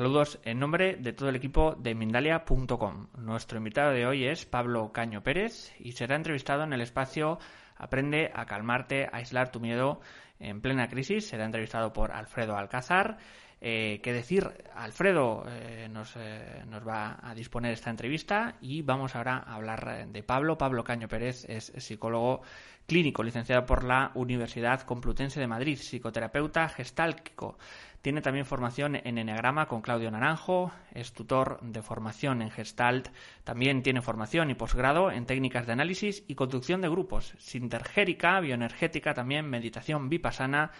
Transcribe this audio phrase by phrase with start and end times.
[0.00, 3.08] Saludos en nombre de todo el equipo de Mindalia.com.
[3.18, 7.38] Nuestro invitado de hoy es Pablo Caño Pérez y será entrevistado en el espacio
[7.76, 10.00] Aprende a calmarte, a aislar tu miedo
[10.38, 11.28] en plena crisis.
[11.28, 13.18] Será entrevistado por Alfredo Alcázar.
[13.60, 14.50] Eh, ¿Qué decir?
[14.74, 20.08] Alfredo eh, nos, eh, nos, va a disponer esta entrevista y vamos ahora a hablar
[20.08, 20.56] de Pablo.
[20.56, 22.40] Pablo Caño Pérez es psicólogo
[22.86, 27.58] clínico, licenciado por la Universidad Complutense de Madrid, psicoterapeuta gestálquico.
[28.02, 33.08] Tiene también formación en Enneagrama con Claudio Naranjo, es tutor de formación en Gestalt,
[33.44, 39.12] también tiene formación y posgrado en técnicas de análisis y conducción de grupos, sintergérica, bioenergética,
[39.12, 40.70] también meditación vipassana,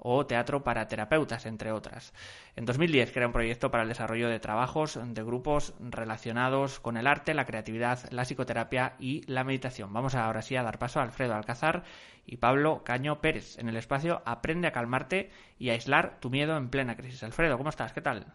[0.00, 2.12] o Teatro para Terapeutas, entre otras.
[2.56, 7.06] En 2010 crea un proyecto para el desarrollo de trabajos de grupos relacionados con el
[7.06, 9.92] arte, la creatividad, la psicoterapia y la meditación.
[9.92, 11.84] Vamos ahora sí a dar paso a Alfredo Alcázar
[12.26, 16.56] y Pablo Caño Pérez en el espacio Aprende a calmarte y a aislar tu miedo
[16.56, 17.22] en plena crisis.
[17.22, 17.92] Alfredo, ¿cómo estás?
[17.92, 18.26] ¿Qué tal?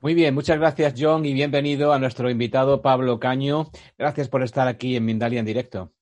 [0.00, 3.70] Muy bien, muchas gracias John y bienvenido a nuestro invitado Pablo Caño.
[3.98, 5.95] Gracias por estar aquí en Mindalia en directo.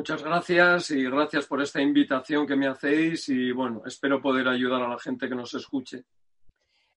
[0.00, 4.80] Muchas gracias y gracias por esta invitación que me hacéis y bueno, espero poder ayudar
[4.80, 6.04] a la gente que nos escuche.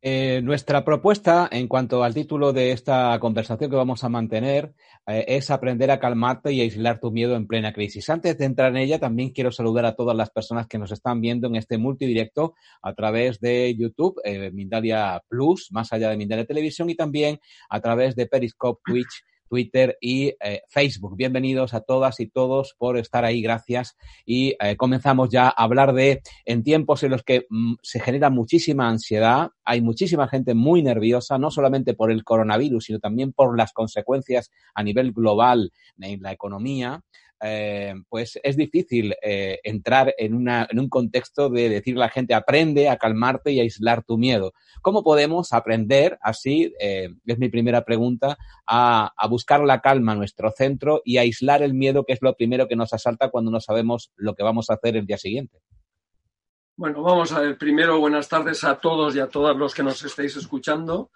[0.02, 4.74] Eh, nuestra propuesta en cuanto al título de esta conversación que vamos a mantener
[5.06, 8.10] eh, es aprender a calmarte y aislar tu miedo en plena crisis.
[8.10, 11.20] Antes de entrar en ella, también quiero saludar a todas las personas que nos están
[11.20, 16.46] viendo en este multidirecto a través de YouTube, eh, Mindalia Plus, más allá de Mindalia
[16.46, 21.16] Televisión, y también a través de Periscope, Twitch Twitter y eh, Facebook.
[21.16, 23.96] Bienvenidos a todas y todos por estar ahí, gracias.
[24.26, 28.32] Y eh, comenzamos ya a hablar de, en tiempos en los que mm, se genera
[28.32, 33.56] muchísima ansiedad, hay muchísima gente muy nerviosa, no solamente por el coronavirus, sino también por
[33.56, 37.04] las consecuencias a nivel global en la economía.
[37.46, 42.10] Eh, pues es difícil eh, entrar en, una, en un contexto de decirle a la
[42.10, 44.54] gente aprende a calmarte y a aislar tu miedo.
[44.82, 50.20] ¿Cómo podemos aprender así, eh, es mi primera pregunta, a, a, buscar la calma en
[50.20, 53.60] nuestro centro y aislar el miedo, que es lo primero que nos asalta cuando no
[53.60, 55.60] sabemos lo que vamos a hacer el día siguiente?
[56.78, 57.58] Bueno, vamos a ver.
[57.58, 61.12] Primero, buenas tardes a todos y a todas los que nos estáis escuchando.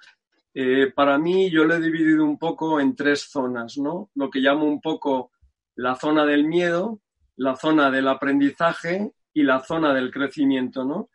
[0.94, 4.10] para mí, yo lo he dividido un poco en tres zonas, ¿no?
[4.16, 5.32] Lo que llamo un poco
[5.78, 7.00] la zona del miedo,
[7.36, 11.10] la zona del aprendizaje y la zona del crecimiento, ¿no?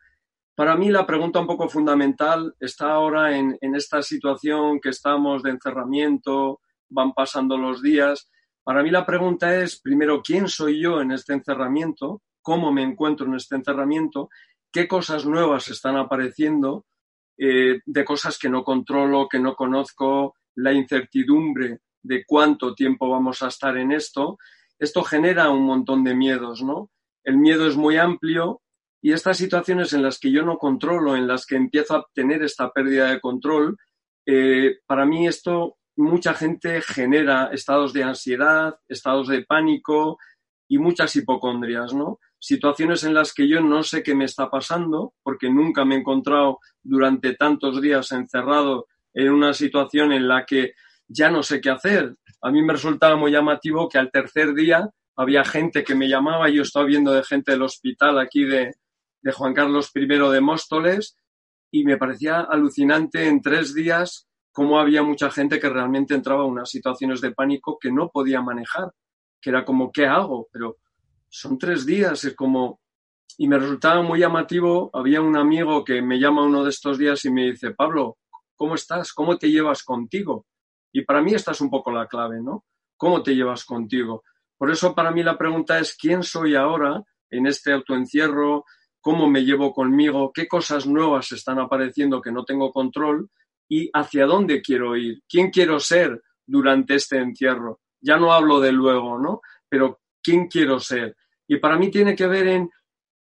[0.55, 5.49] Para mí la pregunta un poco fundamental está ahora en, esta situación que estamos de
[5.49, 8.29] encerramiento, van pasando los días.
[8.63, 12.21] Para mí la pregunta es, primero, ¿quién soy yo en este encerramiento?
[12.41, 14.29] ¿Cómo me encuentro en este encerramiento?
[14.71, 16.85] ¿Qué cosas nuevas están apareciendo?
[17.37, 23.41] Eh, de cosas que no controlo, que no conozco, la incertidumbre de cuánto tiempo vamos
[23.41, 24.37] a estar en esto,
[24.77, 26.89] esto genera un montón de miedos, ¿no?
[27.23, 28.61] El miedo es muy amplio
[29.01, 32.43] y estas situaciones en las que yo no controlo, en las que empiezo a tener
[32.43, 33.77] esta pérdida de control,
[34.25, 40.17] eh, para mí esto mucha gente genera estados de ansiedad, estados de pánico
[40.67, 42.19] y muchas hipocondrias, ¿no?
[42.39, 45.99] Situaciones en las que yo no sé qué me está pasando porque nunca me he
[45.99, 50.73] encontrado durante tantos días encerrado en una situación en la que
[51.13, 52.15] ya no sé qué hacer.
[52.41, 56.49] A mí me resultaba muy llamativo que al tercer día había gente que me llamaba,
[56.49, 58.73] yo estaba viendo de gente del hospital aquí de,
[59.31, 61.15] Juan Carlos I de Móstoles
[61.71, 66.51] y me parecía alucinante en tres días cómo había mucha gente que realmente entraba en
[66.51, 68.91] unas situaciones de pánico que no podía manejar,
[69.41, 70.49] que era como, ¿qué hago?
[70.51, 70.77] Pero
[71.29, 72.81] son tres días, es como...
[73.37, 77.23] Y me resultaba muy llamativo, había un amigo que me llama uno de estos días
[77.25, 78.17] y me dice, Pablo,
[78.55, 79.11] ¿cómo estás?
[79.13, 80.45] ¿Cómo te llevas contigo?
[80.93, 82.63] Y para mí esta es un poco la clave, ¿no?
[82.95, 84.23] ¿Cómo te llevas contigo?
[84.57, 88.63] Por eso para mí la pregunta es quién soy ahora en este autoencierro,
[89.01, 93.29] cómo me llevo conmigo, qué cosas nuevas están apareciendo que no tengo control
[93.67, 97.81] y hacia dónde quiero ir, quién quiero ser durante este encierro.
[97.99, 99.41] Ya no hablo de luego, ¿no?
[99.67, 101.17] Pero quién quiero ser.
[101.47, 102.69] Y para mí tiene que ver en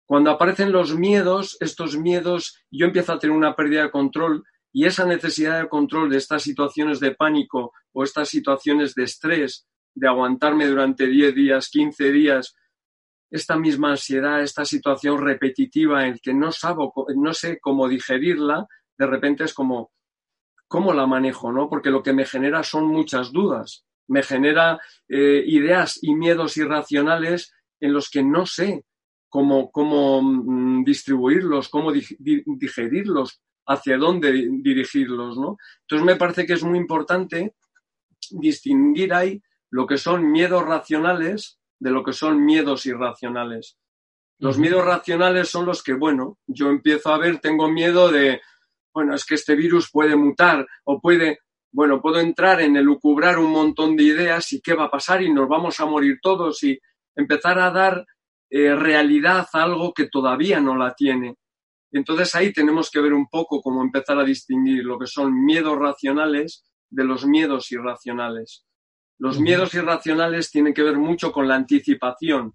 [0.06, 4.44] cuando aparecen los miedos, estos miedos, yo empiezo a tener una pérdida de control,
[4.74, 9.68] y esa necesidad de control de estas situaciones de pánico o estas situaciones de estrés,
[9.94, 12.56] de aguantarme durante 10 días, 15 días,
[13.30, 18.66] esta misma ansiedad, esta situación repetitiva en que no, sabo, no sé cómo digerirla,
[18.98, 19.92] de repente es como,
[20.66, 21.52] ¿cómo la manejo?
[21.52, 21.68] ¿no?
[21.68, 27.52] Porque lo que me genera son muchas dudas, me genera eh, ideas y miedos irracionales
[27.78, 28.84] en los que no sé
[29.28, 35.56] cómo, cómo mm, distribuirlos, cómo digerirlos, hacia dónde dirigirlos, ¿no?
[35.82, 37.54] Entonces me parece que es muy importante
[38.30, 43.76] distinguir ahí lo que son miedos racionales de lo que son miedos irracionales.
[44.38, 48.40] Los miedos racionales son los que, bueno, yo empiezo a ver, tengo miedo de,
[48.92, 51.40] bueno, es que este virus puede mutar o puede,
[51.72, 55.32] bueno, puedo entrar en elucubrar un montón de ideas y qué va a pasar y
[55.32, 56.78] nos vamos a morir todos y
[57.16, 58.06] empezar a dar
[58.50, 61.36] eh, realidad a algo que todavía no la tiene.
[61.94, 65.78] Entonces ahí tenemos que ver un poco cómo empezar a distinguir lo que son miedos
[65.78, 68.66] racionales de los miedos irracionales.
[69.16, 72.52] Los miedos irracionales tienen que ver mucho con la anticipación,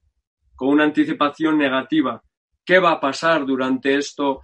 [0.57, 2.21] con una anticipación negativa.
[2.65, 4.41] ¿Qué va a pasar durante esto?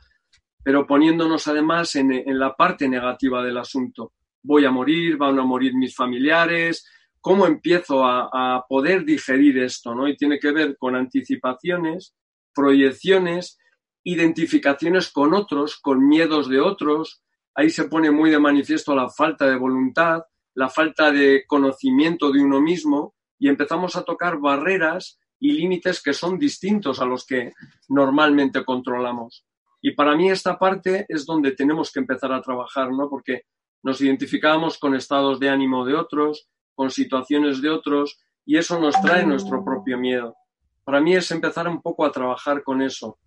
[0.63, 4.13] Pero poniéndonos además en, la parte negativa del asunto.
[4.44, 6.89] Voy a morir, van a morir mis familiares,
[7.19, 9.94] ¿cómo empiezo a, a, poder digerir esto?
[9.94, 10.07] ¿no?
[10.07, 12.15] Y tiene que ver con anticipaciones,
[12.53, 13.57] proyecciones,
[14.06, 17.24] identificaciones con otros, con miedos de otros.
[17.56, 20.22] Ahí se pone muy de manifiesto la falta de voluntad,
[20.54, 26.13] la falta de conocimiento de uno mismo y empezamos a tocar barreras y límites que
[26.13, 27.52] son distintos a los que
[27.90, 29.46] normalmente controlamos.
[29.81, 33.10] Y para mí esta parte es donde tenemos que empezar a trabajar, ¿no?
[33.10, 33.42] Porque
[33.84, 39.00] nos identificamos con estados de ánimo de otros, con situaciones de otros, y eso nos
[39.01, 40.36] trae nuestro propio miedo.
[40.84, 43.18] Para mí es empezar un poco a trabajar con eso.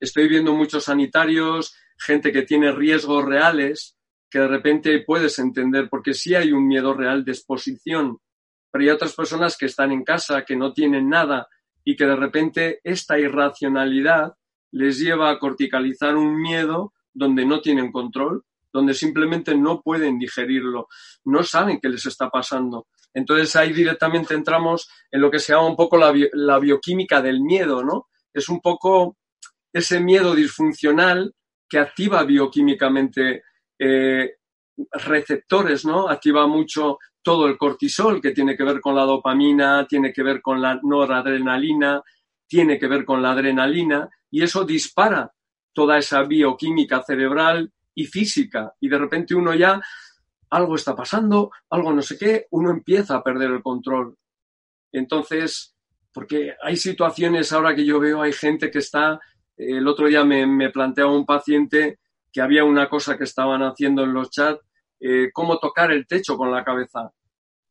[0.00, 3.96] Estoy viendo muchos sanitarios, gente que tiene riesgos reales,
[4.30, 8.18] que de repente puedes entender, porque sí hay un miedo real de exposición,
[8.70, 11.48] pero hay otras personas que están en casa, que no tienen nada
[11.84, 14.34] y que de repente esta irracionalidad
[14.72, 20.88] les lleva a corticalizar un miedo donde no tienen control, donde simplemente no pueden digerirlo,
[21.24, 22.86] no saben qué les está pasando.
[23.12, 27.82] Entonces ahí directamente entramos en lo que se llama un poco la, bioquímica del miedo,
[27.82, 28.08] ¿no?
[28.32, 29.16] Es un poco
[29.72, 31.34] ese miedo disfuncional
[31.68, 33.44] que activa bioquímicamente
[33.78, 34.34] eh,
[34.92, 36.08] receptores, ¿no?
[36.08, 40.40] Activa mucho todo el cortisol, que tiene que ver con la dopamina, tiene que ver
[40.40, 42.02] con la noradrenalina,
[42.46, 45.32] tiene que ver con la adrenalina, y eso dispara
[45.72, 48.74] toda esa bioquímica cerebral y física.
[48.80, 49.80] Y de repente uno ya,
[50.50, 54.16] algo está pasando, algo no sé qué, uno empieza a perder el control.
[54.92, 55.76] Entonces,
[56.12, 59.20] porque hay situaciones ahora que yo veo, hay gente que está,
[59.60, 61.98] el otro día me, planteaba un paciente
[62.32, 64.60] que había una cosa que estaban haciendo en los chats,
[65.00, 67.10] eh, cómo tocar el techo con la cabeza.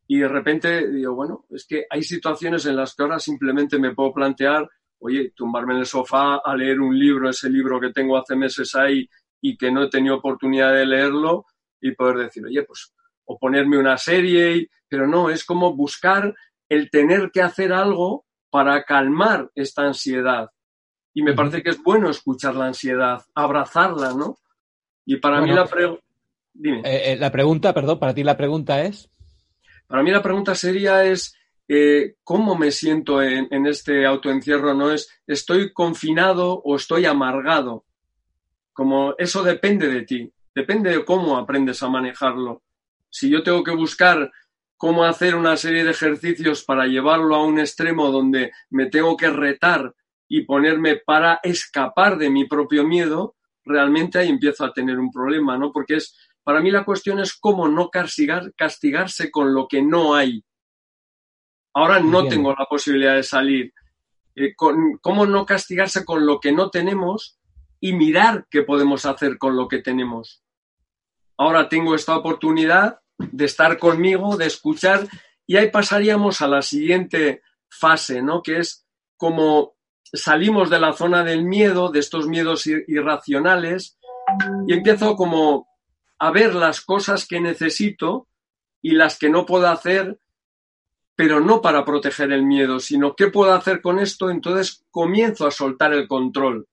[0.08, 3.94] Y de repente digo, bueno, es que hay situaciones en las que ahora simplemente me
[3.94, 4.70] puedo plantear,
[5.00, 8.76] oye, tumbarme en el sofá a leer un libro, ese libro que tengo hace meses
[8.76, 9.08] ahí
[9.42, 11.46] y que no he tenido oportunidad de leerlo
[11.82, 12.94] y poder decir, oye, pues,
[13.26, 16.34] o ponerme una serie, pero no, es como buscar
[16.68, 20.50] el tener que hacer algo para calmar esta ansiedad.
[21.14, 24.38] Y me parece que es bueno escuchar la ansiedad, abrazarla, ¿no?
[25.06, 26.04] Y para mí la pregunta...
[26.64, 29.10] Eh, eh, la pregunta, perdón, para ti la pregunta es...
[29.88, 31.36] Para mí la pregunta sería es,
[31.68, 34.76] eh, ¿cómo me siento en, en, este autoencierro?
[34.76, 37.86] No es, ¿estoy confinado o estoy amargado?
[38.72, 42.62] Como eso depende de ti, depende de cómo aprendes a manejarlo.
[43.10, 44.32] Si yo tengo que buscar
[44.80, 49.30] cómo hacer una serie de ejercicios para llevarlo a un extremo donde me tengo que
[49.30, 49.94] retar
[50.30, 53.36] y ponerme para escapar de mi propio miedo,
[53.66, 55.72] realmente ahí empiezo a tener un problema, ¿no?
[55.74, 60.14] Porque es, para mí la cuestión es cómo no castigar, castigarse con lo que no
[60.14, 60.45] hay.
[61.74, 63.74] Ahora no tengo la posibilidad de salir.
[64.36, 67.40] Eh, ¿Cómo no castigarse con lo que no tenemos
[67.80, 70.44] y mirar qué podemos hacer con lo que tenemos?
[71.38, 75.07] Ahora tengo esta oportunidad de estar conmigo, de escuchar,
[75.48, 78.44] y ahí pasaríamos a la siguiente fase, ¿no?
[78.44, 78.86] Que es
[79.18, 79.79] como
[80.13, 83.97] salimos de la zona del miedo, de estos miedos irracionales,
[84.68, 85.68] y empiezo como
[86.19, 88.28] a ver las cosas que necesito
[88.81, 90.19] y las que no puedo hacer,
[91.16, 95.51] pero no para proteger el miedo, sino qué puedo hacer con esto, entonces comienzo a
[95.51, 96.68] soltar el control.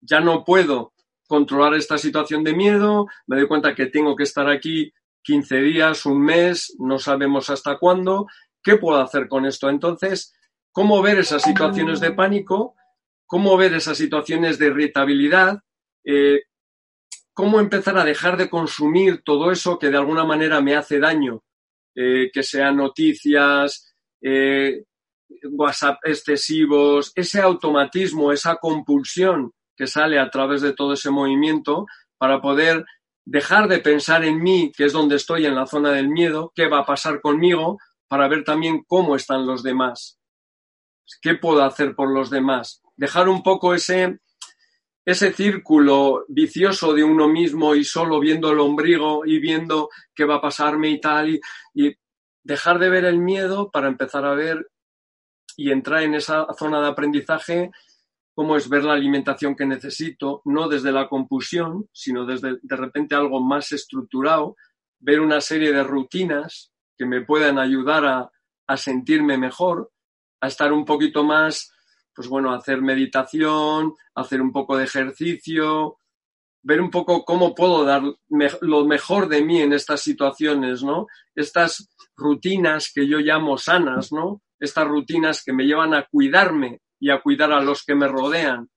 [0.00, 0.92] Ya no puedo
[1.26, 6.04] controlar esta situación de miedo, me doy cuenta que tengo que estar aquí 15 días,
[6.06, 8.26] un mes, no sabemos hasta cuándo,
[8.62, 9.68] ¿qué puedo hacer con esto?
[9.68, 10.34] Entonces,
[10.72, 12.74] cómo ver esas situaciones de pánico,
[13.26, 15.60] cómo ver esas situaciones de irritabilidad,
[16.04, 16.42] eh,
[17.32, 21.42] cómo empezar a dejar de consumir todo eso que de alguna manera me hace daño,
[21.94, 24.84] eh, que sean noticias, eh,
[25.50, 31.86] WhatsApp excesivos, ese automatismo, esa compulsión que sale a través de todo ese movimiento
[32.18, 32.84] para poder
[33.24, 36.68] dejar de pensar en mí, que es donde estoy en la zona del miedo, qué
[36.68, 40.18] va a pasar conmigo, para ver también cómo están los demás.
[41.20, 42.82] ¿Qué puedo hacer por los demás?
[42.96, 44.20] Dejar un poco ese,
[45.04, 50.36] ese círculo vicioso de uno mismo y solo viendo el ombligo y viendo qué va
[50.36, 51.40] a pasarme y tal, y,
[51.74, 51.94] y
[52.42, 54.70] dejar de ver el miedo para empezar a ver
[55.56, 57.70] y entrar en esa zona de aprendizaje
[58.34, 63.14] cómo es ver la alimentación que necesito, no desde la compulsión, sino desde de repente
[63.14, 64.56] algo más estructurado,
[64.98, 68.30] ver una serie de rutinas que me puedan ayudar a,
[68.66, 69.91] a sentirme mejor,
[70.42, 71.72] a estar un poquito más,
[72.14, 75.98] pues bueno, hacer meditación, hacer un poco de ejercicio,
[76.62, 78.02] ver un poco cómo puedo dar
[78.60, 81.06] lo mejor de mí en estas situaciones, ¿no?
[81.34, 84.42] Estas rutinas que yo llamo sanas, ¿no?
[84.58, 88.68] Estas rutinas que me llevan a cuidarme y a cuidar a los que me rodean.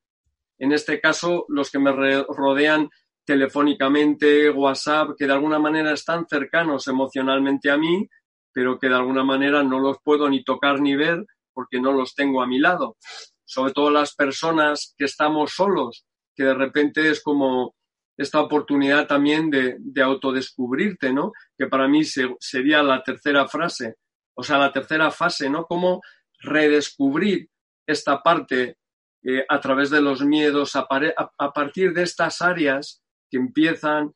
[0.60, 2.90] En este caso, los que me rodean
[3.26, 8.08] telefónicamente, WhatsApp, que de alguna manera están cercanos emocionalmente a mí,
[8.54, 12.14] pero que de alguna manera no los puedo ni tocar ni ver porque no los
[12.14, 12.98] tengo a mi lado.
[13.46, 17.74] Sobre todo las personas que estamos solos, que de repente es como
[18.18, 21.32] esta oportunidad también de, autodescubrirte, ¿no?
[21.58, 23.96] Que para mí sería la tercera frase,
[24.36, 25.66] o sea, la tercera fase, ¿no?
[25.66, 26.02] Cómo
[26.40, 27.50] redescubrir
[27.88, 28.78] esta parte
[29.24, 30.88] eh, a través de los miedos, a,
[31.54, 34.14] partir de estas áreas que empiezan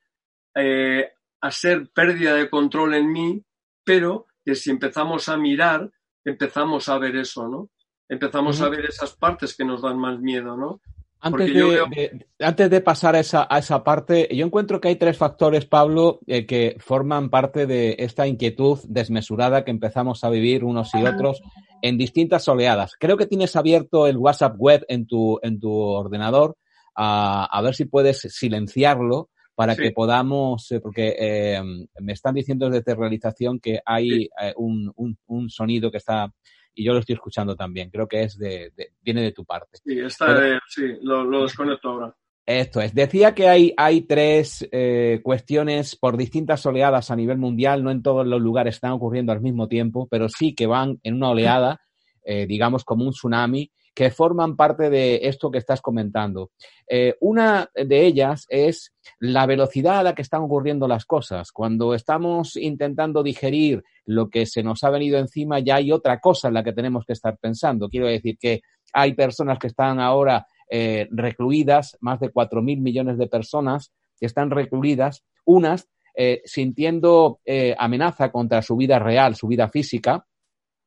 [0.55, 3.43] eh, a ser pérdida de control en mí,
[3.83, 5.89] pero que si empezamos a mirar,
[6.29, 7.69] empezamos a ver eso, ¿no?
[8.07, 10.81] Empezamos a ver esas partes que nos dan más miedo, ¿no?
[11.21, 15.17] Antes de, antes de, pasar a esa, a esa, parte, yo encuentro que hay tres
[15.17, 20.95] factores, Pablo, eh, que forman parte de esta inquietud desmesurada que empezamos a vivir unos
[20.95, 21.41] y otros
[21.81, 22.93] en distintas oleadas.
[22.97, 26.55] Creo que tienes abierto el WhatsApp web en tu, en tu ordenador,
[26.95, 29.29] a, ver si puedes silenciarlo
[29.59, 31.61] para que podamos, eh, porque eh,
[31.99, 36.31] me están diciendo desde realización que hay un, un, un sonido que está
[36.73, 37.89] y yo lo estoy escuchando también.
[37.89, 39.79] Creo que es de, viene de tu parte.
[39.83, 42.15] Sí, está sí lo, desconecto ahora.
[42.45, 42.95] Esto es.
[42.95, 47.83] Decía que hay, hay tres eh, cuestiones por distintas oleadas a nivel mundial.
[47.83, 51.15] No en todos los lugares están ocurriendo al mismo tiempo, pero sí que van en
[51.15, 51.81] una oleada,
[52.23, 56.51] eh, digamos como un tsunami, que forman parte de esto que estás comentando.
[56.87, 61.51] Eh, una de ellas es la velocidad a la que están ocurriendo las cosas.
[61.51, 66.47] Cuando estamos intentando digerir lo que se nos ha venido encima, ya hay otra cosa
[66.47, 67.89] en la que tenemos que estar pensando.
[67.89, 68.61] Quiero decir que
[68.93, 74.25] hay personas que están ahora eh, recluidas, más de cuatro mil millones de personas que
[74.25, 77.39] están recluidas, unas eh, sintiendo
[77.77, 80.25] amenaza contra su vida real, su vida física,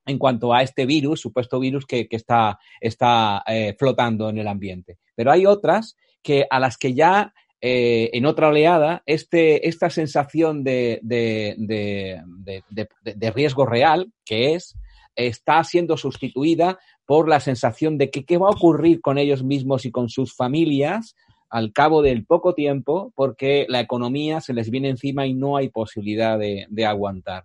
[0.06, 4.98] en cuanto a este virus, supuesto virus que, está, está eh, flotando en el ambiente.
[5.14, 10.64] Pero hay otras que a las que ya eh, en otra oleada este, esta sensación
[10.64, 14.76] de, de, de, riesgo real, que es,
[15.14, 19.84] está siendo sustituida por la sensación de que qué va a ocurrir con ellos mismos
[19.84, 21.14] y con sus familias
[21.50, 25.68] al cabo del poco tiempo, porque la economía se les viene encima y no hay
[25.68, 27.44] posibilidad de aguantar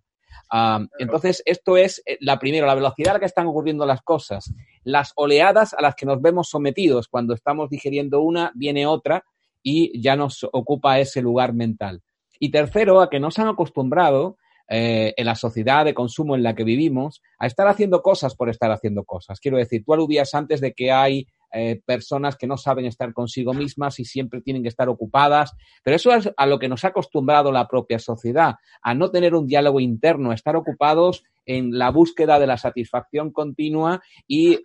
[1.00, 4.54] entonces, esto es eh, la primera, la velocidad a la que están ocurriendo las cosas,
[4.84, 7.08] las oleadas a las que nos vemos sometidos.
[7.08, 9.24] Cuando estamos digiriendo una, viene otra
[9.64, 12.02] y ya nos ocupa ese lugar mental.
[12.40, 14.38] Y tercero, a que nos han acostumbrado
[14.70, 18.50] eh, en la sociedad de consumo en la que vivimos a estar haciendo cosas por
[18.50, 19.40] estar haciendo cosas.
[19.40, 23.54] Quiero decir, tú aludías antes de que hay eh, personas que no saben estar consigo
[23.54, 25.54] mismas y siempre tienen que estar ocupadas.
[25.84, 29.36] Pero eso es a lo que nos ha acostumbrado la propia sociedad, a no tener
[29.36, 34.60] un diálogo interno, a estar ocupados en la búsqueda de la satisfacción continua y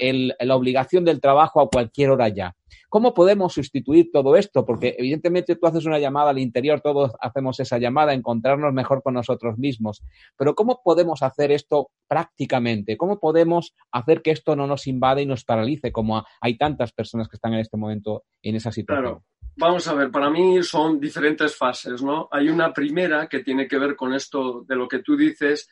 [0.45, 2.55] la obligación del trabajo a cualquier hora ya.
[2.89, 4.67] ¿Cómo podemos sustituir todo esto?
[4.67, 9.15] Porque evidentemente tú haces una llamada al interior, todos hacemos esa llamada, encontrarnos mejor con
[9.15, 10.03] nosotros mismos.
[10.37, 12.97] Pero ¿cómo podemos hacer esto prácticamente?
[12.97, 17.29] ¿Cómo podemos hacer que esto no nos invade y nos paralice como hay tantas personas
[17.29, 19.05] que están en este momento en esa situación?
[19.05, 19.25] Claro.
[19.55, 22.27] Vamos a ver, para mí son diferentes fases, ¿no?
[22.31, 25.69] Hay una primera que tiene que ver con esto de lo que tú dices,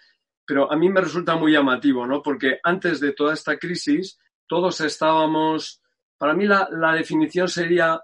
[0.50, 2.24] pero a mí me resulta muy llamativo, ¿no?
[2.24, 5.80] Porque antes de toda esta crisis, todos estábamos,
[6.18, 8.02] para mí la, definición sería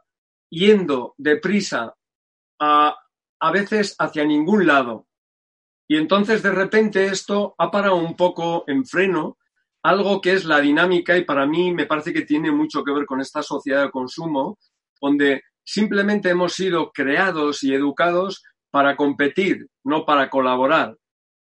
[0.49, 1.97] yendo deprisa
[2.61, 2.97] a,
[3.41, 5.09] a veces hacia ningún lado.
[5.89, 9.39] Y entonces de repente esto ha parado un poco en freno,
[9.83, 13.07] algo que es la dinámica y para mí me parece que tiene mucho que ver
[13.07, 14.57] con esta sociedad de consumo,
[15.01, 20.97] donde simplemente hemos sido creados y educados para competir, no para colaborar.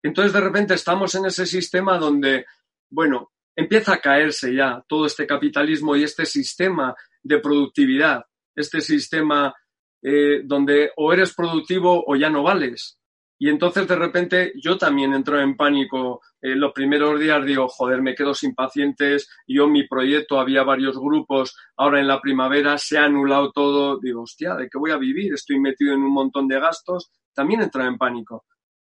[0.03, 2.47] Entonces, de repente estamos en ese sistema donde,
[2.91, 9.55] bueno, empieza a caerse ya todo este capitalismo y este sistema de productividad, este sistema
[10.03, 12.99] eh, donde o eres productivo o ya no vales.
[13.39, 16.21] Y entonces de repente yo también entro en pánico.
[16.41, 19.29] Eh, los primeros días digo, joder, me quedo sin pacientes.
[19.49, 21.57] Yo mi proyecto había varios grupos.
[21.77, 23.99] Ahora en la primavera se ha anulado todo.
[24.01, 25.35] Digo, hostia, ¿de qué voy a vivir?
[25.35, 27.11] Estoy metido en un montón de gastos.
[27.35, 28.45] También entro en pánico.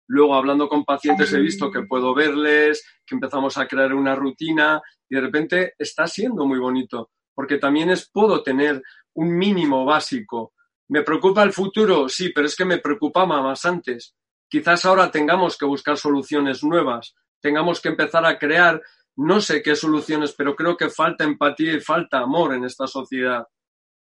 [0.08, 4.80] Luego, hablando con pacientes, he visto que puedo verles, que empezamos a crear una rutina
[5.08, 7.10] y de repente está siendo muy bonito.
[7.34, 8.82] porque también es, puedo tener
[9.12, 10.54] un mínimo básico.
[10.88, 12.08] ¿Me preocupa el futuro?
[12.08, 14.14] Sí, pero es que me preocupaba más antes.
[14.48, 18.80] Quizás ahora tengamos que buscar soluciones nuevas, tengamos que empezar a crear,
[19.16, 23.46] no sé qué soluciones, pero creo que falta empatía y falta amor en esta sociedad.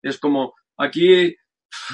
[0.03, 1.35] Es como aquí,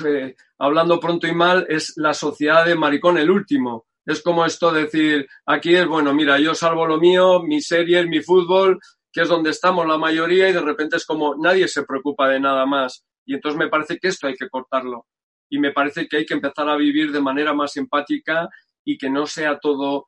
[0.05, 3.87] eh, hablando pronto y mal, es la sociedad de maricón el último.
[4.05, 8.21] Es como esto decir, aquí es, bueno, mira, yo salvo lo mío, mi serie, mi
[8.21, 8.81] fútbol,
[9.13, 12.41] que es donde estamos la mayoría, y de repente es como nadie se preocupa de
[12.41, 13.05] nada más.
[13.25, 15.07] Y entonces me parece que esto hay que cortarlo.
[15.49, 18.49] Y me parece que hay que empezar a vivir de manera más empática
[18.85, 20.07] y que no sea todo,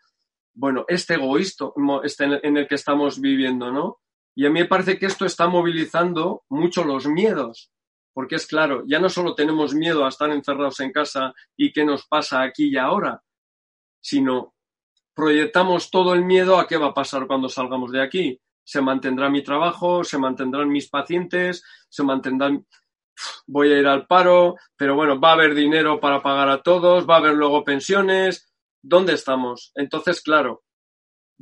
[0.55, 1.67] bueno, este egoísta
[2.03, 3.99] este en el que estamos viviendo, ¿no?
[4.35, 7.71] Y a mí me parece que esto está movilizando mucho los miedos.
[8.13, 11.85] Porque es claro, ya no solo tenemos miedo a estar encerrados en casa y qué
[11.85, 13.23] nos pasa aquí y ahora,
[14.04, 14.54] sino
[15.14, 18.38] proyectamos todo el miedo a qué va a pasar cuando salgamos de aquí.
[18.62, 22.66] Se mantendrá mi trabajo, se mantendrán mis pacientes, se mantendrán
[23.46, 27.08] voy a ir al paro, pero bueno, va a haber dinero para pagar a todos,
[27.08, 29.73] va a haber luego pensiones, ¿dónde estamos?
[29.75, 30.64] Entonces, claro,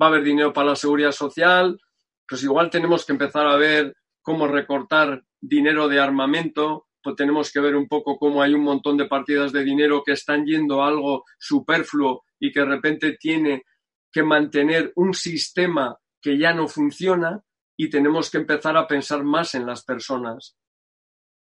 [0.01, 1.81] va a haber dinero para la seguridad social,
[2.29, 7.61] pues igual tenemos que empezar a ver cómo recortar dinero de armamento, pues tenemos que
[7.61, 10.89] ver un poco cómo hay un montón de partidas de dinero que están yendo a
[10.89, 13.63] algo superfluo y que de repente tiene
[14.11, 17.43] que mantener un sistema que ya no funciona
[17.77, 20.57] y tenemos que empezar a pensar más en las personas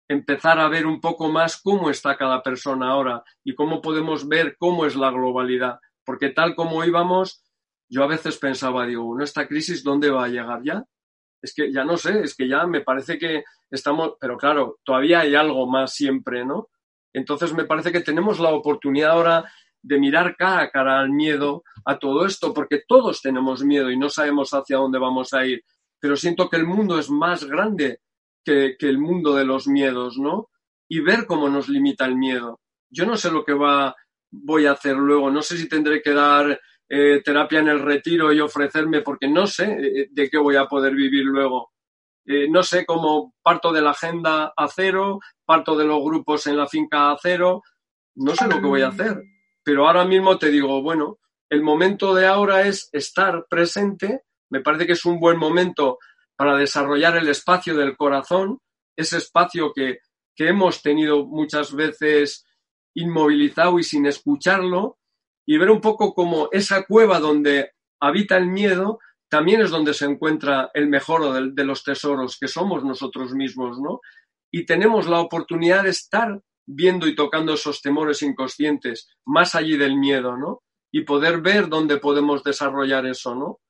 [0.08, 4.56] empezar a ver un poco más cómo está cada persona ahora y cómo podemos ver
[4.58, 5.78] cómo es la globalidad.
[6.04, 7.44] Porque tal como íbamos,
[7.88, 10.82] yo a veces pensaba, digo, bueno, esta crisis, ¿dónde va a llegar ya?
[11.42, 15.20] Es que ya no sé, es que ya me parece que estamos, pero claro, todavía
[15.20, 16.68] hay algo más siempre, ¿no?
[17.12, 21.62] Entonces me parece que tenemos la oportunidad ahora de mirar cara a cara al miedo,
[21.84, 25.62] a todo esto, porque todos tenemos miedo y no sabemos hacia dónde vamos a ir.
[26.00, 28.00] Pero siento que el mundo es más grande
[28.44, 30.48] que, el mundo de los miedos, ¿no?
[30.88, 32.60] Y ver cómo nos limita el miedo.
[32.90, 33.94] Yo no sé lo que va,
[34.30, 38.32] voy a hacer luego, no sé si tendré que dar eh, terapia en el retiro
[38.32, 41.72] y ofrecerme, porque no sé eh, de qué voy a poder vivir luego.
[42.24, 46.56] Eh, no sé cómo parto de la agenda a cero, parto de los grupos en
[46.56, 47.62] la finca a cero,
[48.16, 49.22] no sé lo que voy a hacer.
[49.68, 51.18] Pero ahora mismo te digo, bueno,
[51.50, 55.98] el momento de ahora es estar presente, me parece que es un buen momento
[56.36, 58.60] para desarrollar el espacio del corazón,
[58.96, 59.98] ese espacio que,
[60.38, 62.46] hemos tenido muchas veces
[62.94, 64.96] inmovilizado y sin escucharlo,
[65.46, 70.06] y ver un poco como esa cueva donde habita el miedo también es donde se
[70.06, 74.00] encuentra el mejor de, de, los tesoros, que somos nosotros mismos, ¿no?
[74.50, 79.96] Y tenemos la oportunidad de estar viendo y tocando esos temores inconscientes, más allí del
[79.96, 80.62] miedo, ¿no?
[80.92, 83.60] Y poder ver dónde podemos desarrollar eso, ¿no?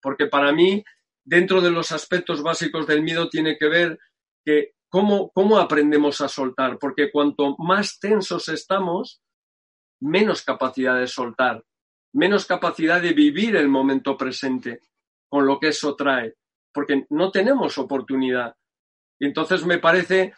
[0.00, 0.82] Porque para mí
[1.22, 3.98] dentro de los aspectos básicos del miedo tiene que ver
[4.44, 9.20] que cómo, cómo aprendemos a soltar, porque cuanto más tensos estamos,
[10.00, 11.62] menos capacidad de soltar,
[12.14, 14.80] menos capacidad de vivir el momento presente
[15.28, 16.36] con lo que eso trae,
[16.72, 18.54] porque no tenemos oportunidad.
[19.20, 20.32] Entonces me parece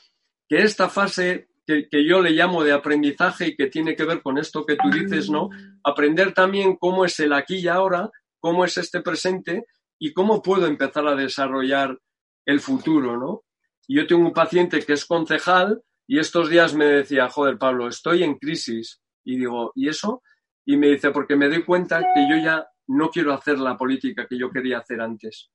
[0.48, 4.38] que esta fase que, yo le llamo de aprendizaje y que tiene que ver con
[4.38, 5.50] esto que tú dices, ¿no?
[5.84, 9.66] Aprender también cómo es el aquí y ahora, cómo es este presente
[9.98, 11.98] y cómo puedo empezar a desarrollar
[12.46, 13.42] el futuro, ¿no?
[13.86, 18.22] Yo tengo un paciente que es concejal y estos días me decía, joder, Pablo, estoy
[18.22, 19.00] en crisis.
[19.24, 20.22] Y digo, ¿y eso?
[20.64, 24.26] Y me dice, porque me doy cuenta que yo ya no quiero hacer la política
[24.26, 25.50] que yo quería hacer antes.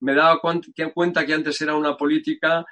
[0.00, 2.64] Me daba cuenta que antes era una política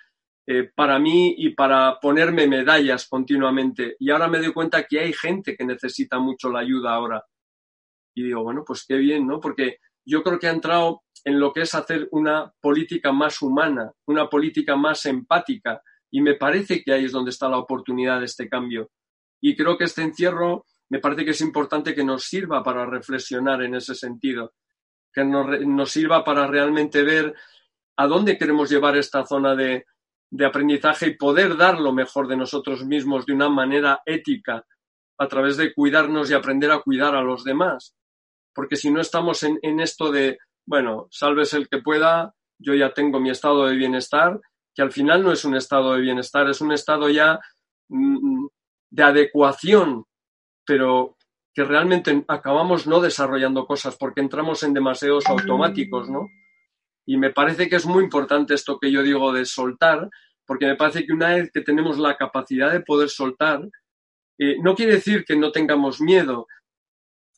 [0.46, 3.96] eh, para mí y para ponerme medallas continuamente.
[3.98, 7.24] Y ahora me doy cuenta que hay gente que necesita mucho la ayuda ahora.
[8.14, 9.40] Y digo, bueno, pues qué bien, ¿no?
[9.40, 13.90] Porque yo creo que ha entrado en lo que es hacer una política más humana,
[14.06, 18.26] una política más empática, y me parece que ahí es donde está la oportunidad de
[18.26, 18.90] este cambio.
[19.40, 23.62] Y creo que este encierro me parece que es importante que nos sirva para reflexionar
[23.62, 24.52] en ese sentido,
[25.12, 27.34] que nos, sirva para realmente ver
[27.96, 29.86] a dónde queremos llevar esta zona de,
[30.44, 34.64] aprendizaje y poder dar lo mejor de nosotros mismos de una manera ética,
[35.18, 37.94] a través de cuidarnos y aprender a cuidar a los demás.
[38.52, 42.92] Porque si no estamos en, en esto de bueno, salves el que pueda, yo ya
[42.92, 44.40] tengo mi estado de bienestar,
[44.74, 47.38] que al final no es un estado de bienestar, es un estado ya
[47.88, 48.46] mm,
[48.90, 50.04] de adecuación,
[50.66, 51.16] pero
[51.52, 56.28] que realmente acabamos no desarrollando cosas porque entramos en demasiados automáticos, ¿no?
[57.06, 60.08] Y me parece que es muy importante esto que yo digo de soltar,
[60.46, 63.68] porque me parece que una vez que tenemos la capacidad de poder soltar,
[64.38, 66.46] eh, no quiere decir que no tengamos miedo,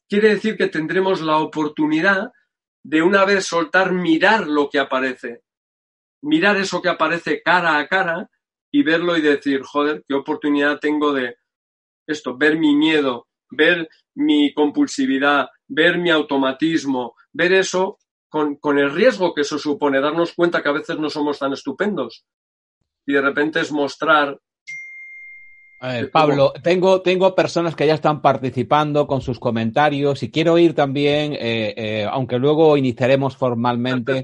[0.08, 2.32] quiere decir que tendremos la oportunidad
[2.82, 5.42] de una vez soltar, mirar lo que aparece.
[6.22, 8.28] mirar eso que aparece cara a cara
[8.72, 11.36] y verlo y decir, joder, qué oportunidad tengo de
[12.06, 18.92] esto, ver mi miedo, ver mi compulsividad, ver mi automatismo, ver eso con, con, el
[18.92, 22.24] riesgo que eso supone, darnos cuenta que a veces no somos tan estupendos.
[23.06, 24.38] Y de repente es mostrar
[26.10, 31.34] Pablo, tengo, tengo personas que ya están participando con sus comentarios y quiero ir también,
[31.34, 34.22] eh, eh, aunque luego iniciaremos formalmente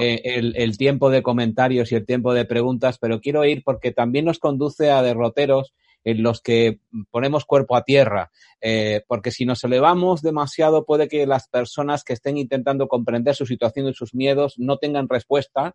[0.00, 3.92] eh, el, el, tiempo de comentarios y el tiempo de preguntas, pero quiero ir porque
[3.92, 5.72] también nos conduce a derroteros
[6.04, 6.80] en los que
[7.10, 8.30] ponemos cuerpo a tierra,
[9.06, 13.88] porque si nos elevamos demasiado puede que las personas que estén intentando comprender su situación
[13.88, 15.74] y sus miedos no tengan respuesta.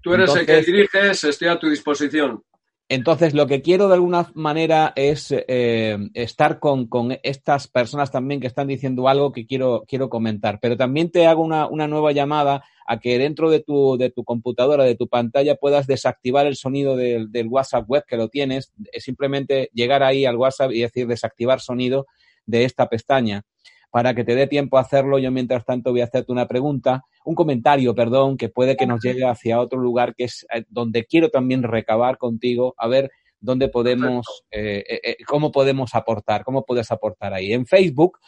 [0.00, 2.44] Tú eres el que diriges, estoy a tu disposición.
[2.90, 8.40] Entonces, lo que quiero de alguna manera es eh, estar con, con, estas personas también
[8.40, 10.58] que están diciendo algo que quiero, quiero comentar.
[10.60, 14.22] Pero también te hago una, una nueva llamada a que dentro de tu, de tu
[14.22, 18.72] computadora, de tu pantalla, puedas desactivar el sonido del, del WhatsApp web que lo tienes.
[18.92, 22.06] Es simplemente llegar ahí al WhatsApp y decir desactivar sonido
[22.44, 23.44] de esta pestaña
[23.90, 25.18] para que te dé tiempo a hacerlo.
[25.18, 29.02] Yo, mientras tanto, voy a hacerte una pregunta, un comentario, perdón, que puede que nos
[29.02, 33.10] llegue hacia otro lugar, que es eh, donde quiero también recabar contigo, a ver
[33.40, 37.52] dónde podemos, eh, eh, cómo podemos aportar, cómo puedes aportar ahí.
[37.52, 38.18] En Facebook,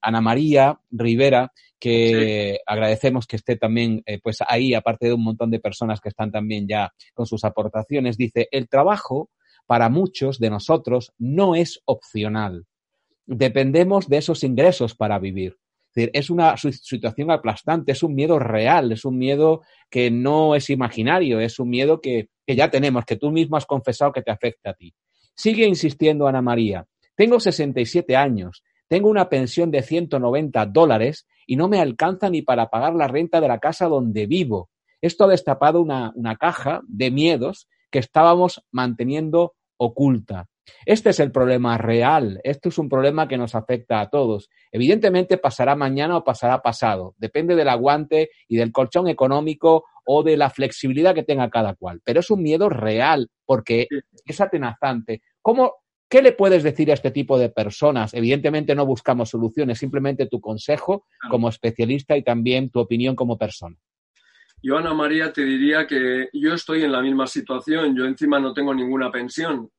[0.00, 5.58] Ana María Rivera, que agradecemos que esté también, pues ahí, aparte de un montón de
[5.58, 9.30] personas que están también ya con sus aportaciones, dice, el trabajo
[9.66, 12.66] para muchos de nosotros no es opcional
[13.30, 15.56] dependemos de esos ingresos para vivir.
[15.90, 20.54] Es, decir, es una situación aplastante, es un miedo real, es un miedo que no
[20.54, 24.22] es imaginario, es un miedo que, que ya tenemos, que tú mismo has confesado que
[24.22, 24.94] te afecta a ti.
[25.34, 31.68] Sigue insistiendo Ana María, tengo 67 años, tengo una pensión de 190 dólares y no
[31.68, 34.70] me alcanza ni para pagar la renta de la casa donde vivo.
[35.00, 40.46] Esto ha destapado una, una caja de miedos que estábamos manteniendo oculta.
[40.86, 42.40] Este es el problema real.
[42.44, 44.48] Esto es un problema que nos afecta a todos.
[44.72, 47.14] Evidentemente pasará mañana o pasará pasado.
[47.18, 52.00] Depende del aguante y del colchón económico o de la flexibilidad que tenga cada cual.
[52.04, 53.88] Pero es un miedo real porque
[54.24, 55.22] es atenazante.
[55.42, 55.74] ¿Cómo,
[56.08, 58.14] ¿Qué le puedes decir a este tipo de personas?
[58.14, 63.76] Evidentemente no buscamos soluciones, simplemente tu consejo como especialista y también tu opinión como persona.
[64.62, 67.96] Yo, Ana María, te diría que yo estoy en la misma situación.
[67.96, 69.70] Yo encima no tengo ninguna pensión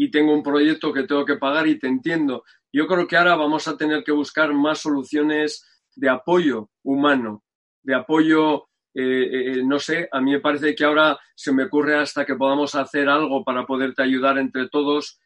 [0.00, 2.42] y tengo un proyecto que tengo que pagar y te entiendo.
[2.72, 5.62] Yo creo que ahora vamos a tener que buscar más soluciones
[5.94, 7.44] de apoyo humano,
[7.82, 11.64] de apoyo, eh, eh, eh, no sé, a mí me parece que ahora se me
[11.64, 15.20] ocurre hasta que podamos hacer algo para poderte ayudar entre todos,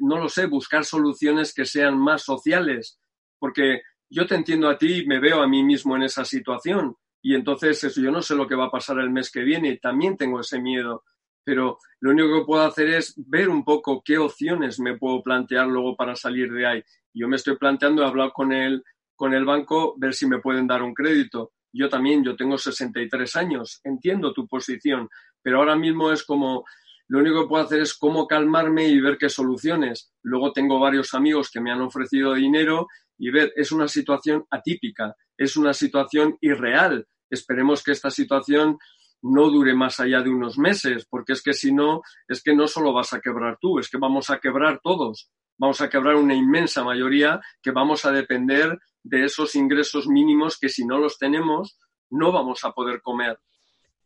[0.00, 3.00] no lo sé, buscar soluciones que sean más sociales,
[3.38, 3.80] porque
[4.10, 6.94] yo te entiendo a ti y me veo a mí mismo en esa situación.
[7.22, 9.78] Y entonces eso, yo no sé lo que va a pasar el mes que viene,
[9.78, 11.04] también tengo ese miedo
[11.44, 15.66] pero lo único que puedo hacer es ver un poco qué opciones me puedo plantear
[15.66, 16.82] luego para salir de ahí.
[17.12, 18.82] Yo me estoy planteando hablar con el,
[19.16, 21.52] con el banco, ver si me pueden dar un crédito.
[21.72, 25.08] Yo también, yo tengo 63 años, entiendo tu posición,
[25.42, 26.64] pero ahora mismo es como,
[27.08, 30.12] lo único que puedo hacer es cómo calmarme y ver qué soluciones.
[30.22, 35.14] Luego tengo varios amigos que me han ofrecido dinero y ver, es una situación atípica,
[35.36, 37.06] es una situación irreal.
[37.28, 38.78] Esperemos que esta situación
[39.22, 42.66] no dure más allá de unos meses, porque es que si no, es que no
[42.66, 45.30] solo vas a quebrar tú, es que vamos a quebrar todos.
[45.58, 50.70] Vamos a quebrar una inmensa mayoría que vamos a depender de esos ingresos mínimos que
[50.70, 51.78] si no los tenemos,
[52.10, 53.38] no vamos a poder comer.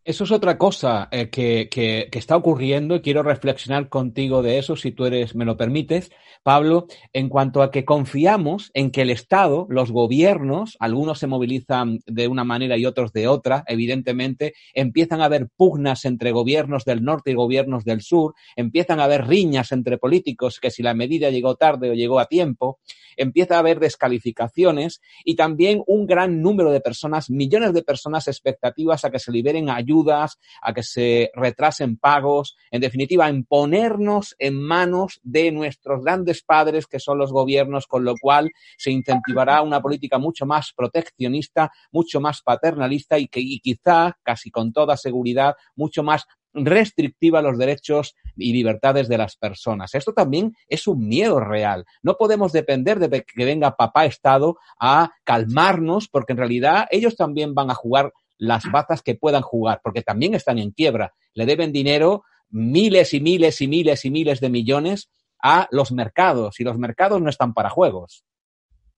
[0.06, 4.92] Eso es otra cosa eh, que, está ocurriendo y quiero reflexionar contigo de eso, si
[4.92, 6.10] tú eres, me lo permites,
[6.42, 12.00] Pablo, en cuanto a que confiamos en que el Estado, los gobiernos, algunos se movilizan
[12.04, 17.02] de una manera y otros de otra, evidentemente, empiezan a haber pugnas entre gobiernos del
[17.02, 21.30] norte y gobiernos del sur, empiezan a haber riñas entre políticos, que si la medida
[21.30, 22.78] llegó tarde o llegó a tiempo,
[23.16, 29.04] empieza a haber descalificaciones y también un gran número de personas, millones de personas expectativas
[29.04, 34.61] a que se liberen ayudas, a que se retrasen pagos, en definitiva, en ponernos en
[34.61, 39.80] manos de nuestros grandes padres, que son los gobiernos, con lo cual se incentivará una
[39.80, 45.54] política mucho más proteccionista, mucho más paternalista y que y quizá, casi con toda seguridad,
[45.76, 49.94] mucho más restrictiva a los derechos y libertades de las personas.
[49.94, 51.85] Esto también es un miedo real.
[52.02, 57.54] No podemos depender de que venga papá Estado a calmarnos, porque en realidad ellos también
[57.54, 61.14] van a jugar las bazas que puedan jugar, porque también están en quiebra.
[61.35, 65.11] Le deben dinero miles y miles y miles y miles de millones
[65.42, 68.25] a los mercados y los mercados no están para juegos.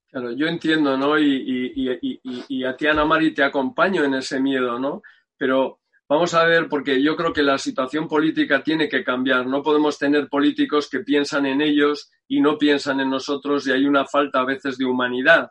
[0.09, 1.19] Claro, yo entiendo, ¿no?
[1.19, 5.03] Y, y, y, y a ti, Ana Mari, te acompaño en ese miedo, ¿no?
[5.37, 9.47] Pero vamos a ver, porque yo creo que la situación política tiene que cambiar.
[9.47, 13.85] No podemos tener políticos que piensan en ellos y no piensan en nosotros y hay
[13.85, 15.51] una falta a veces de humanidad.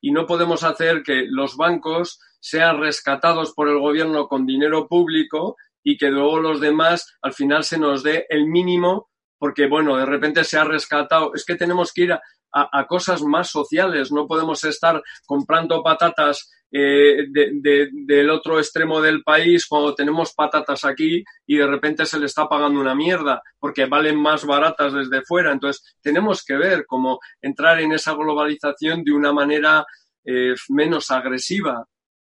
[0.00, 5.56] Y no podemos hacer que los bancos sean rescatados por el gobierno con dinero público
[5.82, 10.06] y que luego los demás al final se nos dé el mínimo porque, bueno, de
[10.06, 11.32] repente se ha rescatado.
[11.34, 14.12] Es que tenemos que ir a, cosas más sociales.
[14.12, 21.24] No podemos estar comprando patatas eh, del otro extremo del país cuando tenemos patatas aquí
[21.48, 25.50] y de repente se le está pagando una mierda porque valen más baratas desde fuera.
[25.50, 29.84] Entonces, tenemos que ver cómo entrar en esa globalización de una manera
[30.24, 31.84] eh, menos agresiva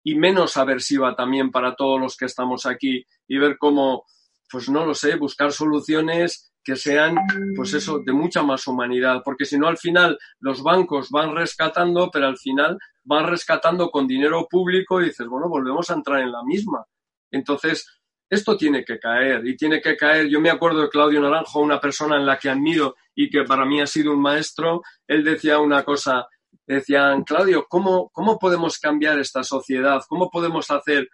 [0.03, 4.05] y menos aversiva también para todos los que estamos aquí y ver cómo,
[4.51, 7.17] pues no lo sé, buscar soluciones que sean,
[7.57, 12.11] pues eso, de mucha más humanidad, porque si no al final los bancos van rescatando,
[12.11, 16.31] pero al final van rescatando con dinero público y dices, bueno, volvemos a entrar en
[16.31, 16.85] la misma.
[17.31, 17.87] Entonces,
[18.31, 20.29] esto tiene que caer y tiene que caer.
[20.29, 23.65] Yo me acuerdo de Claudio Naranjo, una persona en la que admiro y que para
[23.65, 26.27] mí ha sido un maestro, él decía una cosa,
[26.77, 30.03] decían, Claudio, ¿cómo, cómo podemos cambiar esta sociedad?
[30.09, 31.09] ¿Cómo podemos hacer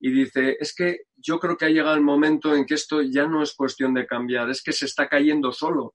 [0.00, 3.26] y dice, es que yo creo que ha llegado el momento en que esto ya
[3.26, 5.94] no es cuestión de cambiar, es que se está cayendo solo.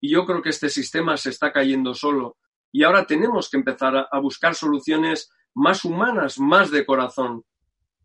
[0.00, 2.36] Y yo creo que este sistema se está cayendo solo.
[2.72, 7.44] Y ahora tenemos que empezar a, buscar soluciones más humanas, más de corazón.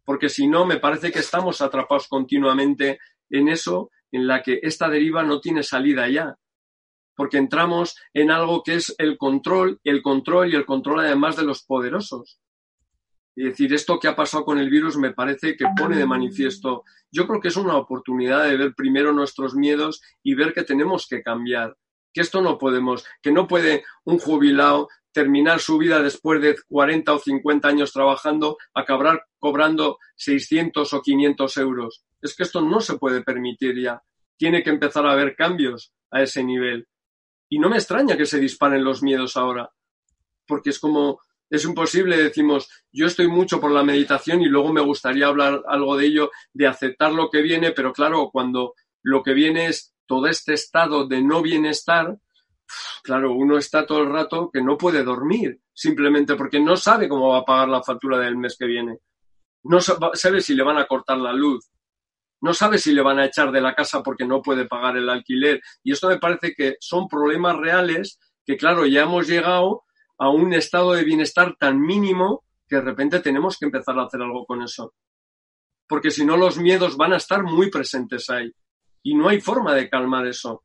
[0.05, 2.99] Porque si no, me parece que estamos atrapados continuamente
[3.29, 6.37] en eso, en la que esta deriva no tiene salida ya.
[7.21, 11.43] Porque entramos en algo que es el control, el control y el control además de
[11.43, 12.39] los poderosos.
[13.35, 16.83] Es decir, esto que ha pasado con el virus me parece que pone de manifiesto,
[17.11, 21.05] yo creo que es una oportunidad de ver primero nuestros miedos y ver que tenemos
[21.07, 21.77] que cambiar,
[22.11, 27.13] que esto no podemos, que no puede un jubilado terminar su vida después de 40
[27.13, 32.03] o 50 años trabajando, acabar cobrando 600 o 500 euros.
[32.19, 34.01] Es que esto no se puede permitir ya.
[34.37, 36.87] Tiene que empezar a haber cambios a ese nivel.
[37.51, 39.69] Y no me extraña que se disparen los miedos ahora,
[40.47, 44.79] porque es como es imposible, decimos, yo estoy mucho por la meditación y luego me
[44.79, 49.33] gustaría hablar algo de ello, de aceptar lo que viene, pero claro, cuando lo que
[49.33, 52.17] viene es todo este estado de no bienestar,
[53.03, 57.31] claro, uno está todo el rato que no puede dormir, simplemente porque no sabe cómo
[57.31, 58.99] va a pagar la factura del mes que viene.
[59.63, 61.69] No sabe si le van a cortar la luz.
[62.41, 65.09] No sabe si le van a echar de la casa porque no puede pagar el
[65.09, 65.61] alquiler.
[65.83, 69.83] Y esto me parece que son problemas reales que, claro, ya hemos llegado
[70.17, 74.21] a un estado de bienestar tan mínimo que de repente tenemos que empezar a hacer
[74.21, 74.93] algo con eso.
[75.87, 78.51] Porque si no, los miedos van a estar muy presentes ahí.
[79.03, 80.63] Y no hay forma de calmar eso.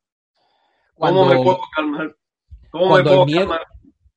[0.95, 2.17] ¿Cómo me puedo calmar?
[2.71, 3.67] ¿Cómo me puedo calmar?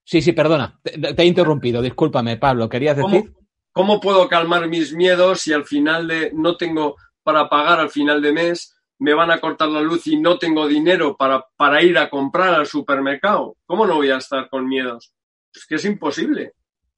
[0.04, 0.80] Sí, sí, perdona.
[0.84, 1.82] Te, he interrumpido.
[1.82, 2.68] Discúlpame, Pablo.
[2.70, 3.34] ¿Querías decir?
[3.72, 8.22] ¿Cómo, puedo calmar mis miedos si al final de no tengo para pagar al final
[8.22, 8.76] de mes?
[9.00, 12.54] me van a cortar la luz y no tengo dinero para, para ir a comprar
[12.54, 13.56] al supermercado.
[13.66, 15.14] ¿Cómo no voy a estar con miedos?
[15.56, 16.54] Es que es imposible.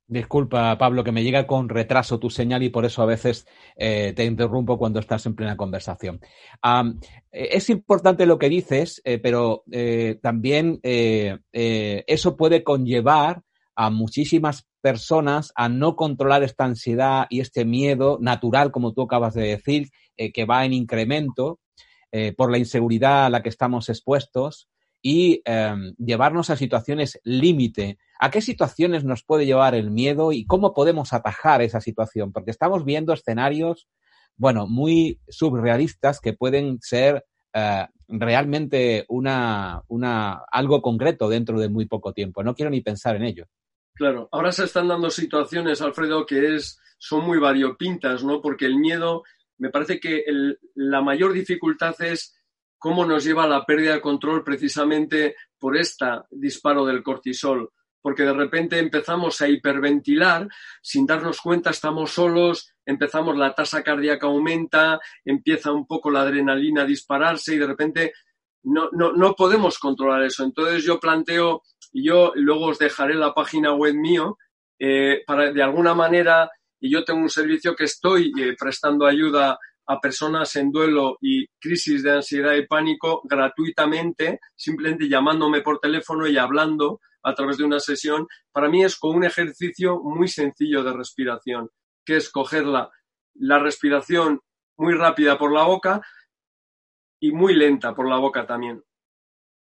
[0.08, 4.12] Disculpa, Pablo, que me llega con retraso tu señal y por eso a veces eh,
[4.14, 6.20] te interrumpo cuando estás en plena conversación.
[6.62, 9.64] Eh, es importante lo que dices, eh, pero
[10.22, 13.42] también eso puede conllevar
[13.76, 19.34] a muchísimas personas a no controlar esta ansiedad y este miedo natural, como tú acabas
[19.34, 19.90] de decir,
[20.34, 21.60] que va en incremento
[22.38, 24.70] por la inseguridad a la que estamos expuestos
[25.02, 27.98] y em, llevarnos a situaciones límite.
[28.20, 32.32] ¿A qué situaciones nos puede llevar el miedo y cómo podemos atajar esa situación?
[32.32, 33.88] Porque estamos viendo escenarios,
[34.38, 41.88] bueno, muy surrealistas que pueden ser eh, realmente una, una, algo concreto dentro de muy
[41.88, 42.44] poco tiempo.
[42.44, 43.46] No quiero ni pensar en ello.
[43.94, 48.42] Claro, ahora se están dando situaciones, Alfredo, que es, son muy variopintas, ¿no?
[48.42, 49.24] Porque el miedo,
[49.58, 50.24] me parece que
[50.76, 52.36] la mayor dificultad es
[52.78, 57.72] cómo nos lleva a la pérdida de control precisamente por este disparo del cortisol.
[58.02, 60.48] Porque de repente empezamos a hiperventilar,
[60.82, 66.82] sin darnos cuenta estamos solos, empezamos la tasa cardíaca aumenta, empieza un poco la adrenalina
[66.82, 68.14] a dispararse y de repente
[68.64, 70.44] no, no, podemos controlar eso.
[70.44, 74.38] Entonces yo planteo, y yo luego os dejaré la página web mío,
[74.80, 76.50] eh, para de alguna manera,
[76.80, 81.48] y yo tengo un servicio que estoy eh, prestando ayuda a personas en duelo y
[81.60, 87.66] crisis de ansiedad y pánico gratuitamente, simplemente llamándome por teléfono y hablando a través de
[87.66, 91.70] una sesión, para mí es con un ejercicio muy sencillo de respiración,
[92.06, 92.90] que es coger la,
[93.36, 94.40] la respiración
[94.78, 96.02] muy rápida por la boca
[97.20, 98.84] y muy lenta por la boca también.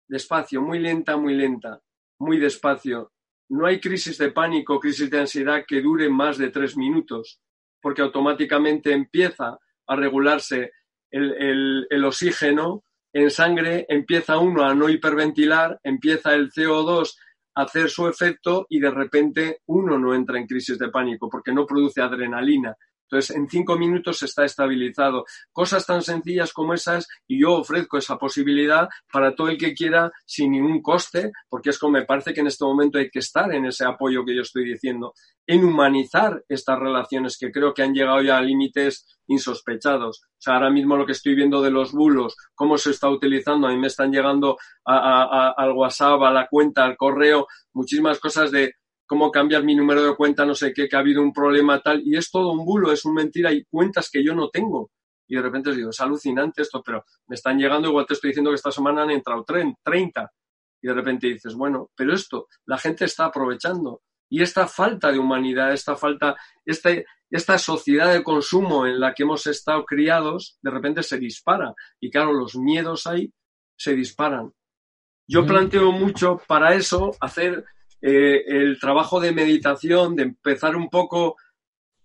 [0.08, 1.82] Despacio, muy lenta, muy lenta,
[2.20, 3.12] muy despacio.
[3.50, 7.40] No hay crisis de pánico, crisis de ansiedad que dure más de tres minutos,
[7.82, 10.72] porque automáticamente empieza a regularse
[11.12, 17.16] el, oxígeno en sangre, empieza uno a no hiperventilar, empieza el CO2
[17.56, 21.54] a hacer su efecto y de repente uno no entra en crisis de pánico porque
[21.54, 22.76] no produce adrenalina.
[23.10, 25.26] Entonces, en cinco minutos está estabilizado.
[25.52, 30.12] Cosas tan sencillas como esas, y yo ofrezco esa posibilidad para todo el que quiera
[30.26, 33.54] sin ningún coste, porque es como me parece que en este momento hay que estar
[33.54, 35.14] en ese apoyo que yo estoy diciendo,
[35.48, 40.24] en humanizar estas relaciones que creo que han llegado ya a límites insospechados.
[40.24, 43.68] O sea, ahora mismo lo que estoy viendo de los bulos, cómo se está utilizando,
[43.68, 48.74] a mí me están llegando al WhatsApp, a la cuenta, al correo, muchísimas cosas de
[49.06, 52.02] cómo cambiar mi número de cuenta, no sé qué, que ha habido un problema tal,
[52.04, 54.92] y es todo un bulo, es una mentira, y cuentas que yo no tengo.
[55.28, 58.30] Y de repente os digo, es alucinante esto, pero me están llegando, igual te estoy
[58.30, 60.32] diciendo que esta semana han entrado 30.
[60.82, 64.02] Y de repente dices, bueno, pero esto, la gente está aprovechando.
[64.30, 69.24] Y esta falta de humanidad, esta falta, este, esta sociedad de consumo en la que
[69.24, 71.74] hemos estado criados, de repente se dispara.
[72.00, 73.32] Y claro, los miedos ahí
[73.78, 74.52] se disparan.
[75.28, 77.66] Yo planteo mucho para eso hacer
[78.02, 81.38] eh, el trabajo de meditación, de empezar un poco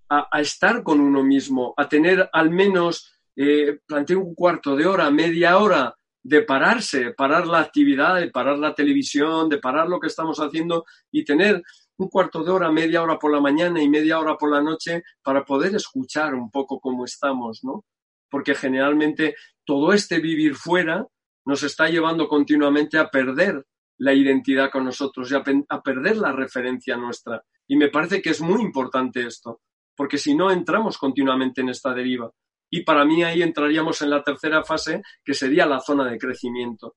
[0.08, 5.08] a, estar con uno mismo, a tener al menos, eh, planteo un cuarto de hora,
[5.10, 10.08] media hora de pararse, parar la actividad, de parar la televisión, de parar lo que
[10.08, 11.62] estamos haciendo y tener
[11.96, 15.02] un cuarto de hora, media hora por la mañana y media hora por la noche
[15.22, 17.84] para poder escuchar un poco cómo estamos, ¿no?
[18.28, 21.06] Porque generalmente todo este vivir fuera
[21.44, 23.64] nos está llevando continuamente a perder
[24.00, 27.42] la identidad con nosotros y a, perder la referencia nuestra.
[27.68, 29.60] Y me parece que es muy importante esto,
[29.94, 32.30] porque si no entramos continuamente en esta deriva.
[32.70, 36.96] Y para mí ahí entraríamos en la tercera fase, que sería la zona de crecimiento.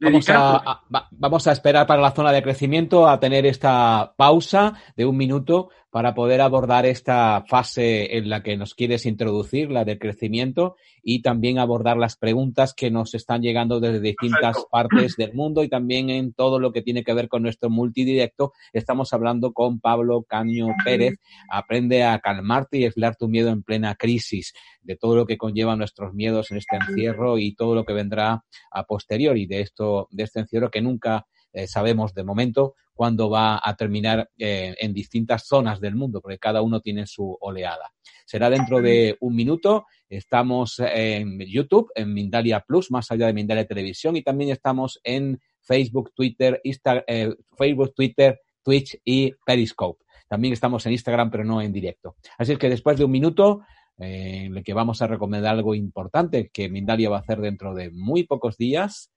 [0.00, 5.06] Vamos a, vamos a, esperar para la zona de crecimiento a tener esta pausa de
[5.06, 10.00] un minuto para poder abordar esta fase en la que nos quieres introducir, la del
[10.00, 15.62] crecimiento, y también abordar las preguntas que nos están llegando desde distintas partes del mundo
[15.62, 18.52] y también en todo lo que tiene que ver con nuestro multidirecto.
[18.72, 21.14] Estamos hablando con Pablo Caño Pérez.
[21.48, 24.52] Aprende a calmarte y aislar tu miedo en plena crisis,
[24.82, 28.44] de todo lo que conlleva nuestros miedos en este encierro y todo lo que vendrá
[28.72, 33.60] a posteriori de esto, de este encierro que nunca eh, sabemos de momento cuándo va
[33.62, 37.92] a terminar eh, en distintas zonas del mundo, porque cada uno tiene su oleada.
[38.24, 39.86] Será dentro de un minuto.
[40.08, 45.40] Estamos en YouTube, en Mindalia Plus, más allá de Mindalia Televisión, y también estamos en
[45.60, 50.04] Facebook, Twitter, eh, Facebook, Twitter, Twitch y Periscope.
[50.28, 52.16] También estamos en Instagram, pero no en directo.
[52.38, 53.60] Así es que después de un minuto,
[53.98, 57.90] en el que vamos a recomendar algo importante que Mindalia va a hacer dentro de
[57.90, 59.12] muy pocos días,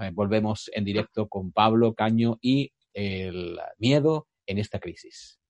[0.00, 5.40] eh, volvemos en directo con Pablo Caño y el miedo en esta crisis.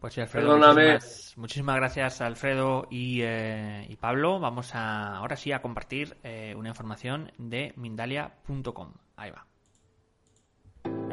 [0.00, 4.40] Pues sí, Alfredo, muchísimas, muchísimas, gracias Alfredo y, eh, Pablo.
[4.40, 8.94] Vamos a, ahora sí a compartir eh, una información de Mindalia.com.
[9.16, 9.46] Ahí va.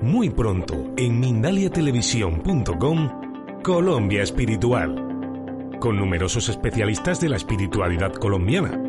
[0.01, 4.95] Muy pronto en mindaliatelevisión.com Colombia Espiritual,
[5.81, 8.81] con numerosos especialistas de la espiritualidad colombiana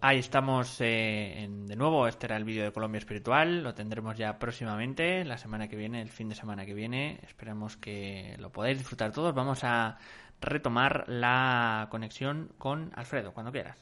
[0.08, 2.08] Ahí estamos eh, de nuevo.
[2.08, 3.64] Este era el vídeo de Colombia Espiritual.
[3.64, 7.20] Lo tendremos ya próximamente, la semana que viene, el fin de semana que viene.
[7.24, 9.34] Esperemos que lo podáis disfrutar todos.
[9.34, 9.98] Vamos a
[10.40, 13.80] retomar la conexión con Alfredo, cuando quieras.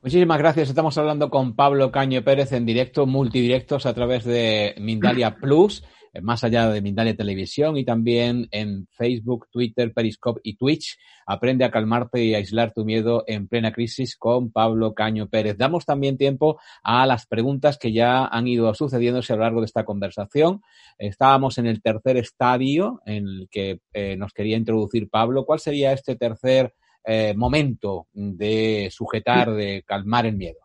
[0.00, 0.70] Muchísimas gracias.
[0.70, 5.84] Estamos hablando con Pablo Caño Pérez en directo, multidirectos a través de Mindalia Plus.
[6.12, 10.98] Eh, más allá de Mindalia Televisión y también en Facebook, Twitter, Periscope y Twitch.
[11.26, 15.56] Aprende a calmarte y aislar tu miedo en plena crisis con Pablo Caño Pérez.
[15.56, 19.66] Damos también tiempo a las preguntas que ya han ido sucediéndose a lo largo de
[19.66, 20.60] esta conversación.
[20.98, 25.46] Estábamos en el tercer estadio en el que eh, nos quería introducir Pablo.
[25.46, 30.58] ¿Cuál sería este tercer eh, momento de sujetar, de calmar el miedo?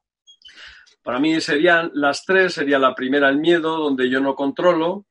[1.04, 5.06] Para mí serían las tres, sería la primera el miedo, donde yo no controlo,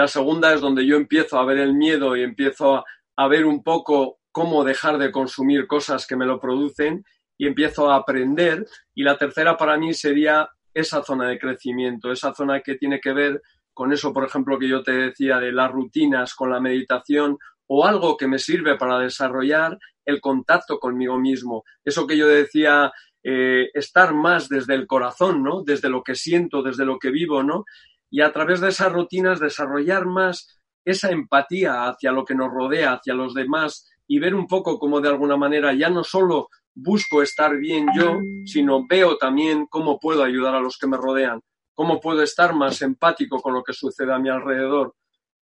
[0.00, 2.82] la segunda es donde yo empiezo a ver el miedo y empiezo
[3.16, 7.04] a, ver un poco cómo dejar de consumir cosas que me lo producen
[7.36, 8.66] y empiezo a aprender.
[8.94, 13.12] Y la tercera para mí sería esa zona de crecimiento, esa zona que tiene que
[13.12, 13.42] ver
[13.74, 17.36] con eso, por ejemplo, que yo te decía de las rutinas, con la meditación
[17.66, 21.64] o algo que me sirve para desarrollar el contacto conmigo mismo.
[21.84, 22.90] Eso que yo decía,
[23.22, 25.62] eh, estar más desde el corazón, ¿no?
[25.62, 27.66] Desde lo que siento, desde lo que vivo, ¿no?
[28.10, 32.94] Y a través de esas rutinas desarrollar más esa empatía hacia lo que nos rodea,
[32.94, 37.22] hacia los demás y ver un poco cómo de alguna manera ya no solo busco
[37.22, 41.40] estar bien yo, sino veo también cómo puedo ayudar a los que me rodean,
[41.74, 44.94] cómo puedo estar más empático con lo que sucede a mi alrededor.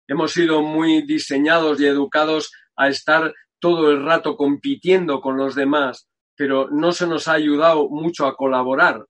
[0.08, 6.08] Hemos sido muy diseñados y educados a estar todo el rato compitiendo con los demás,
[6.36, 9.04] pero no se nos ha ayudado mucho a colaborar.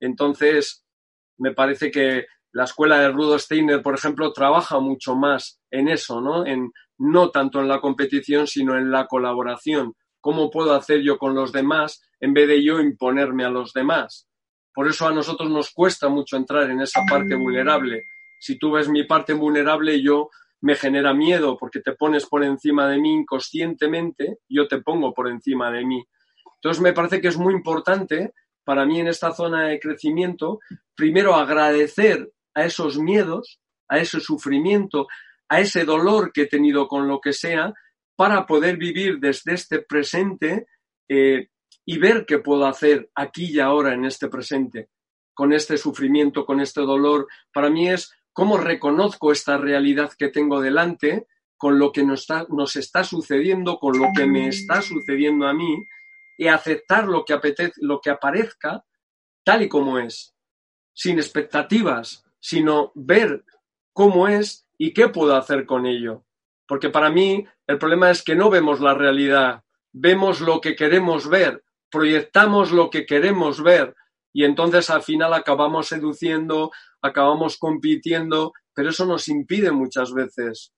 [0.00, 0.84] Entonces,
[1.36, 6.20] me parece que la escuela de Rudo Steiner, por ejemplo, trabaja mucho más en eso,
[6.20, 6.44] ¿no?
[6.46, 9.94] En, no tanto en la competición, sino en la colaboración.
[10.20, 14.28] ¿Cómo puedo hacer yo con los demás en vez de yo imponerme a los demás?
[14.74, 18.04] Por eso a nosotros nos cuesta mucho entrar en esa parte vulnerable.
[18.40, 20.28] Si tú ves mi parte vulnerable, yo
[20.60, 25.28] me genera miedo porque te pones por encima de mí inconscientemente, yo te pongo por
[25.28, 26.04] encima de mí.
[26.56, 28.34] Entonces me parece que es muy importante
[28.64, 30.60] para mí en esta zona de crecimiento,
[30.94, 35.06] primero agradecer a esos miedos, a ese sufrimiento,
[35.48, 37.72] a ese dolor que he tenido con lo que sea,
[38.16, 40.66] para poder vivir desde este presente
[41.08, 41.48] eh,
[41.84, 44.90] y ver qué puedo hacer aquí y ahora en este presente,
[45.34, 47.26] con este sufrimiento, con este dolor.
[47.52, 51.26] Para mí es cómo reconozco esta realidad que tengo delante
[51.56, 55.52] con lo que nos está, nos está sucediendo, con lo que me está sucediendo a
[55.52, 55.84] mí,
[56.38, 58.84] y aceptar lo que, apetece, lo que aparezca
[59.44, 60.34] tal y como es,
[60.94, 63.44] sin expectativas, sino ver
[63.92, 66.24] cómo es y qué puedo hacer con ello.
[66.66, 69.62] Porque para mí el problema es que no vemos la realidad,
[69.92, 73.94] vemos lo que queremos ver, proyectamos lo que queremos ver
[74.32, 76.70] y entonces al final acabamos seduciendo,
[77.02, 80.72] acabamos compitiendo, pero eso nos impide muchas veces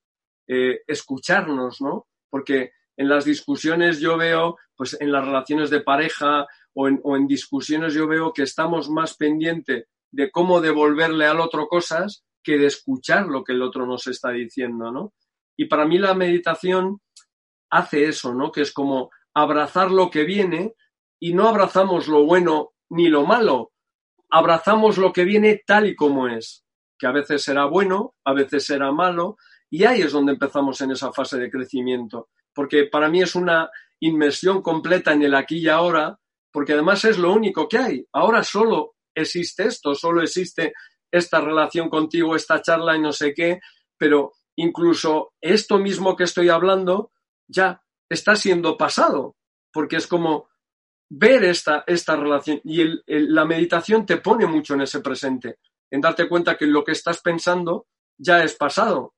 [0.49, 2.07] eh, escucharnos, ¿no?
[2.31, 7.17] Porque en las discusiones yo veo, pues en las relaciones de pareja o en, o
[7.17, 12.59] en discusiones yo veo que estamos más pendiente de cómo devolverle al otro cosas que
[12.59, 15.15] de escuchar lo que el otro nos está diciendo, ¿no?
[15.57, 17.01] Y para mí la meditación
[17.71, 18.53] hace eso, ¿no?
[18.53, 20.75] Que es como abrazar lo que viene
[21.19, 23.73] y no abrazamos lo bueno ni lo malo,
[24.31, 26.65] abrazamos lo que viene tal y como es,
[26.99, 29.37] que a veces será bueno, a veces será malo,
[29.71, 33.71] y ahí es donde empezamos en esa fase de crecimiento, porque para mí es una
[34.01, 36.19] inmersión completa en el aquí y ahora,
[36.51, 38.07] porque además es lo único que hay.
[38.13, 40.73] Ahora solo existe esto, solo existe
[41.11, 43.61] esta relación contigo, esta charla y no sé qué,
[43.99, 47.13] pero incluso esto mismo que estoy hablando
[47.47, 49.37] ya está siendo pasado,
[49.73, 50.49] porque es como
[51.11, 55.59] ver esta, esta relación y la meditación te pone mucho en ese presente,
[55.91, 57.87] en darte cuenta que lo que estás pensando
[58.17, 59.15] ya es pasado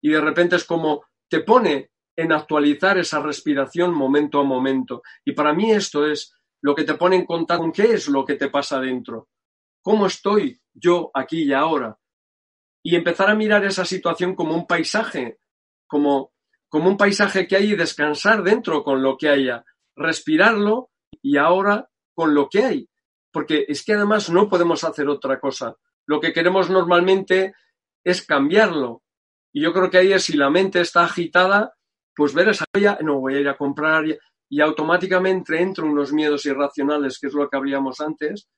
[0.00, 5.02] y de repente es como te pone en actualizar esa respiración momento a momento.
[5.24, 6.32] Y para mí esto es
[6.62, 9.28] lo que te pone en contacto con qué es lo que te pasa dentro.
[9.82, 11.98] ¿Cómo estoy yo aquí y ahora?
[12.82, 15.38] Y empezar a mirar esa situación como un paisaje,
[15.86, 16.32] como,
[16.68, 20.90] como un paisaje que hay y descansar dentro con lo que haya, respirarlo
[21.22, 22.88] y ahora con lo que hay.
[23.30, 25.76] Porque es que además no podemos hacer otra cosa.
[26.06, 27.54] Lo que queremos normalmente
[28.04, 29.02] es cambiarlo.
[29.52, 31.74] Y yo creo que ahí es si la mente está agitada,
[32.14, 32.64] pues ver esa
[33.02, 34.04] no voy a ir a comprar
[34.48, 38.48] y automáticamente entro unos miedos irracionales, que es lo que habríamos antes,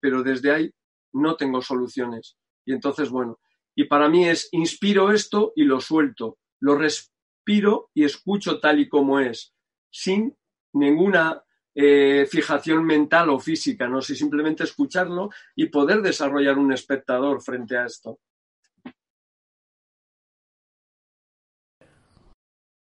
[0.00, 0.70] pero desde ahí
[1.12, 2.36] no tengo soluciones.
[2.66, 3.38] Y entonces, bueno,
[3.74, 8.88] y para mí es inspiro esto y lo suelto, lo respiro y escucho tal y
[8.88, 9.54] como es,
[9.90, 10.36] sin
[10.72, 11.42] ninguna
[11.74, 17.76] eh, fijación mental o física, no sé, simplemente escucharlo y poder desarrollar un espectador frente
[17.76, 18.18] a esto.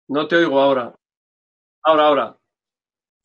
[0.10, 0.94] No te oigo ahora.
[1.84, 2.41] Ahora, ahora.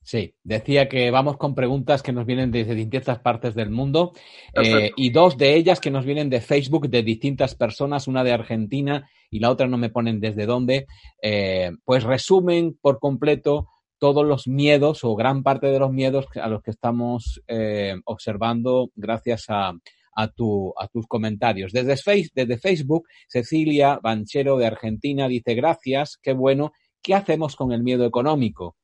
[0.07, 4.13] Sí, decía que vamos con preguntas que nos vienen desde distintas partes del mundo
[4.55, 8.31] eh, y dos de ellas que nos vienen de Facebook de distintas personas, una de
[8.31, 10.87] Argentina y la otra no me ponen desde dónde,
[11.21, 13.67] eh, pues resumen por completo
[13.99, 18.93] todos los miedos o gran parte de los miedos a los que estamos eh, observando
[18.95, 19.73] gracias a,
[20.13, 21.73] a, tu, a tus comentarios.
[21.73, 26.71] Desde, face, desde Facebook, Cecilia Banchero de Argentina dice, gracias, qué bueno,
[27.03, 28.77] ¿qué hacemos con el miedo económico?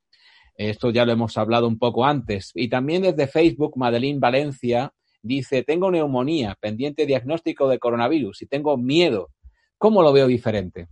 [0.55, 2.51] Esto ya lo hemos hablado un poco antes.
[2.55, 4.93] Y también desde Facebook, Madeline Valencia
[5.23, 9.31] dice, tengo neumonía, pendiente diagnóstico de coronavirus y tengo miedo.
[9.79, 10.89] ¿Cómo lo veo diferente?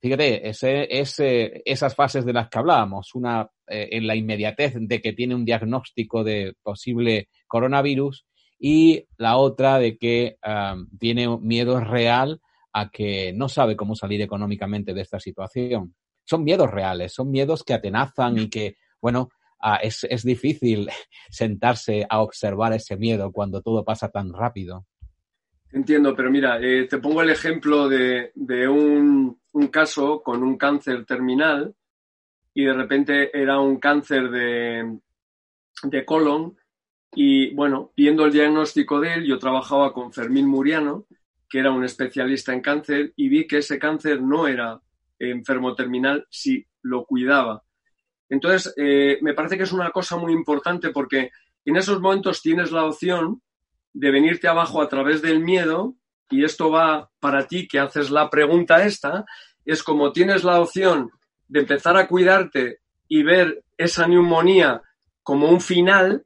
[0.00, 5.00] Fíjate, ese, ese, esas fases de las que hablábamos, una eh, en la inmediatez de
[5.00, 8.26] que tiene un diagnóstico de posible coronavirus
[8.58, 10.36] y la otra de que
[10.98, 12.40] tiene miedo real
[12.72, 15.94] a que no sabe cómo salir económicamente de esta situación.
[16.24, 19.28] son miedos reales, son miedos que atenazan y que, bueno,
[19.60, 20.88] ah, es, difícil
[21.30, 24.86] sentarse a observar ese miedo cuando todo pasa tan rápido.
[25.70, 28.32] Entiendo, pero mira, eh, te pongo el ejemplo de,
[28.66, 29.38] un,
[29.70, 31.74] caso con un cáncer terminal
[32.54, 34.98] y de repente era un cáncer de,
[35.82, 36.56] de colon
[37.14, 41.04] y bueno, viendo el diagnóstico de él, yo trabajaba con Fermín Muriano,
[41.50, 44.80] que era un especialista en cáncer, y vi que ese cáncer no era
[45.18, 47.63] enfermo terminal si lo cuidaba.
[48.28, 51.30] Entonces, eh, me parece que es una cosa muy importante porque
[51.64, 53.42] en esos momentos tienes la opción
[53.92, 55.94] de venirte abajo a través del miedo,
[56.30, 59.24] y esto va para ti que haces la pregunta esta,
[59.64, 61.10] es como tienes la opción
[61.48, 64.82] de empezar a cuidarte y ver esa neumonía
[65.22, 66.24] como un final,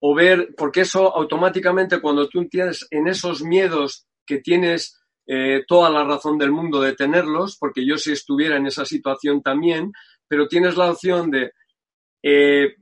[0.00, 5.90] o ver, porque eso automáticamente cuando tú tienes en esos miedos que tienes eh, toda
[5.90, 9.92] la razón del mundo de tenerlos, porque yo si estuviera en esa situación también,
[10.28, 11.52] pero tienes la opción de
[12.22, 12.76] eh,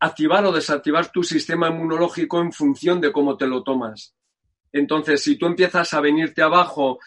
[0.00, 4.14] activar o desactivar tu sistema inmunológico en función de cómo te lo tomas.
[4.72, 6.98] Entonces, si tú empiezas a venirte abajo,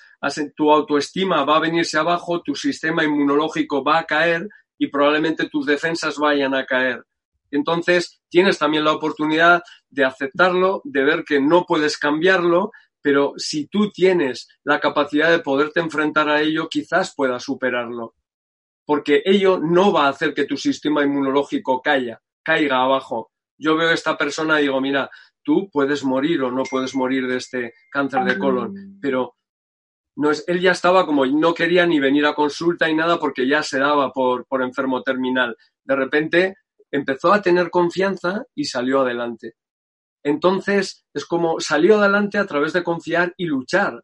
[0.55, 4.47] tu autoestima va a venirse abajo, tu sistema inmunológico va a caer
[4.77, 7.03] y probablemente tus defensas vayan a caer.
[7.51, 12.71] Entonces, tienes también la oportunidad de aceptarlo, de ver que no puedes cambiarlo,
[13.01, 18.15] pero si tú tienes la capacidad de poderte enfrentar a ello, quizás puedas superarlo.
[18.85, 23.31] Porque ello no va a hacer que tu sistema inmunológico caiga, caiga abajo.
[23.57, 25.09] Yo veo a esta persona y digo, mira,
[25.43, 29.35] tú puedes morir o no puedes morir de este cáncer de colon, pero
[30.15, 33.47] no es, él ya estaba como, no quería ni venir a consulta y nada porque
[33.47, 35.55] ya se daba por, por enfermo terminal.
[35.83, 36.55] De repente
[36.91, 39.55] empezó a tener confianza y salió adelante.
[40.23, 44.03] Entonces es como salió adelante a través de confiar y luchar.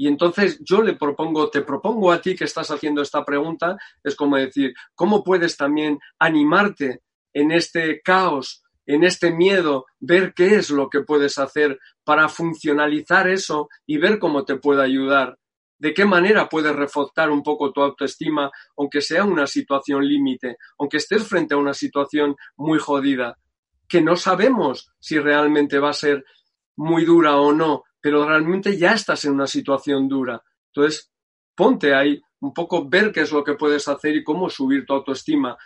[0.00, 4.16] Y entonces yo le propongo, te propongo a ti que estás haciendo esta pregunta, es
[4.16, 7.02] como decir, ¿cómo puedes también animarte
[7.34, 13.28] en este caos, en este miedo, ver qué es lo que puedes hacer para funcionalizar
[13.28, 15.36] eso y ver cómo te puede ayudar?
[15.78, 20.98] de qué manera puedes reforzar un poco tu autoestima, aunque sea una situación límite, aunque
[20.98, 23.38] estés frente a una situación muy jodida,
[23.88, 26.22] que no sabemos si realmente va a ser
[26.76, 30.42] muy dura o no, pero realmente ya estás en una situación dura.
[30.72, 31.10] Entonces,
[31.54, 34.94] ponte ahí un poco ver qué es lo que puedes hacer y cómo subir tu
[34.94, 35.56] autoestima.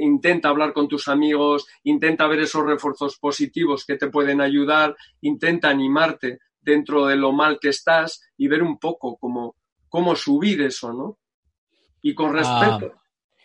[0.00, 5.70] intenta hablar con tus amigos, intenta ver esos refuerzos positivos que te pueden ayudar, intenta
[5.70, 9.56] animarte dentro de lo mal que estás y ver un poco cómo,
[9.88, 11.18] cómo subir eso, ¿no?
[12.02, 13.00] Y con ah, respeto.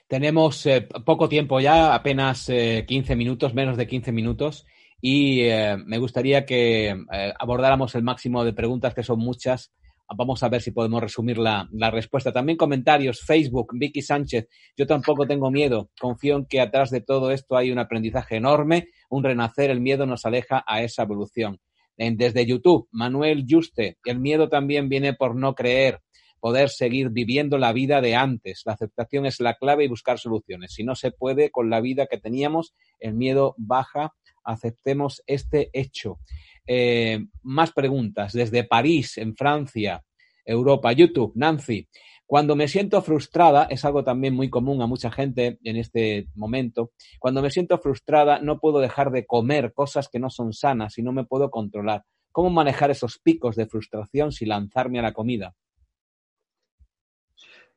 [0.07, 4.65] tenemos eh, poco tiempo ya, apenas 15 eh, minutos, menos de 15 minutos,
[5.01, 6.95] y eh, me gustaría que
[7.39, 9.73] abordáramos el máximo de preguntas, que son muchas.
[10.13, 12.33] Vamos a ver si podemos resumir la, la, respuesta.
[12.33, 14.49] También comentarios, Facebook, Vicky Sánchez.
[14.75, 15.89] Yo tampoco tengo miedo.
[15.99, 19.71] Confío en que atrás de todo esto hay un aprendizaje enorme, un renacer.
[19.71, 21.59] El miedo nos aleja a esa evolución
[21.97, 25.99] desde YouTube, Manuel Juste, el miedo también viene por no creer,
[26.39, 28.63] poder seguir viviendo la vida de antes.
[28.65, 30.73] La aceptación es la clave y buscar soluciones.
[30.73, 34.13] Si no se puede con la vida que teníamos, el miedo baja.
[34.43, 36.19] Aceptemos este hecho.
[36.65, 38.33] Eh, más preguntas.
[38.33, 40.03] Desde París, en Francia,
[40.45, 41.87] Europa, YouTube, Nancy.
[42.25, 46.91] Cuando me siento frustrada, es algo también muy común a mucha gente en este momento,
[47.19, 51.03] cuando me siento frustrada no puedo dejar de comer cosas que no son sanas y
[51.03, 52.05] no me puedo controlar.
[52.31, 55.53] ¿Cómo manejar esos picos de frustración sin lanzarme a la comida?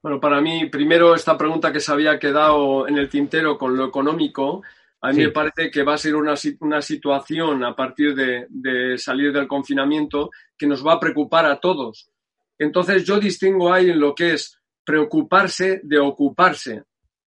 [0.00, 3.86] Bueno, para mí, primero esta pregunta que se había quedado en el tintero con lo
[3.86, 4.62] económico,
[5.06, 6.34] a mí me parece que va a ser una,
[6.82, 12.10] situación a partir de salir del confinamiento que nos va a preocupar a todos
[12.58, 16.84] entonces yo distingo ahí en lo que es preocuparse de ocuparse.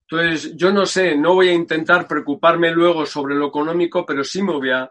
[0.10, 4.42] Entonces yo no sé, no voy a intentar preocuparme luego sobre lo económico, pero sí
[4.42, 4.90] me voy a,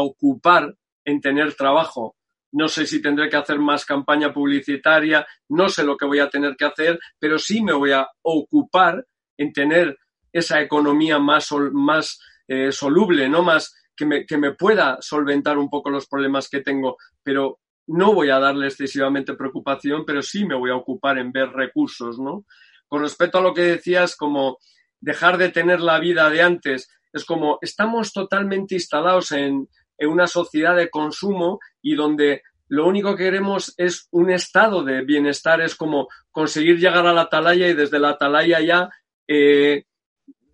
[0.00, 0.74] ocupar
[1.06, 2.16] en tener trabajo.
[2.52, 6.28] No sé si tendré que hacer más campaña publicitaria, no sé lo que voy a
[6.28, 9.06] tener que hacer, pero sí me voy a ocupar
[9.38, 9.96] en tener
[10.32, 15.68] esa economía más, más eh, soluble, no más que me, que me pueda solventar un
[15.68, 20.54] poco los problemas que tengo, pero no voy a darle excesivamente preocupación, pero sí me
[20.54, 22.44] voy a ocupar en ver recursos, ¿no?
[22.86, 24.58] Con respecto a lo que decías, como
[25.00, 29.68] dejar de tener la vida de antes, es como estamos totalmente instalados en,
[30.02, 35.60] una sociedad de consumo y donde lo único que queremos es un estado de bienestar,
[35.60, 38.88] es como conseguir llegar a la atalaya y desde la atalaya ya,
[39.28, 39.84] eh,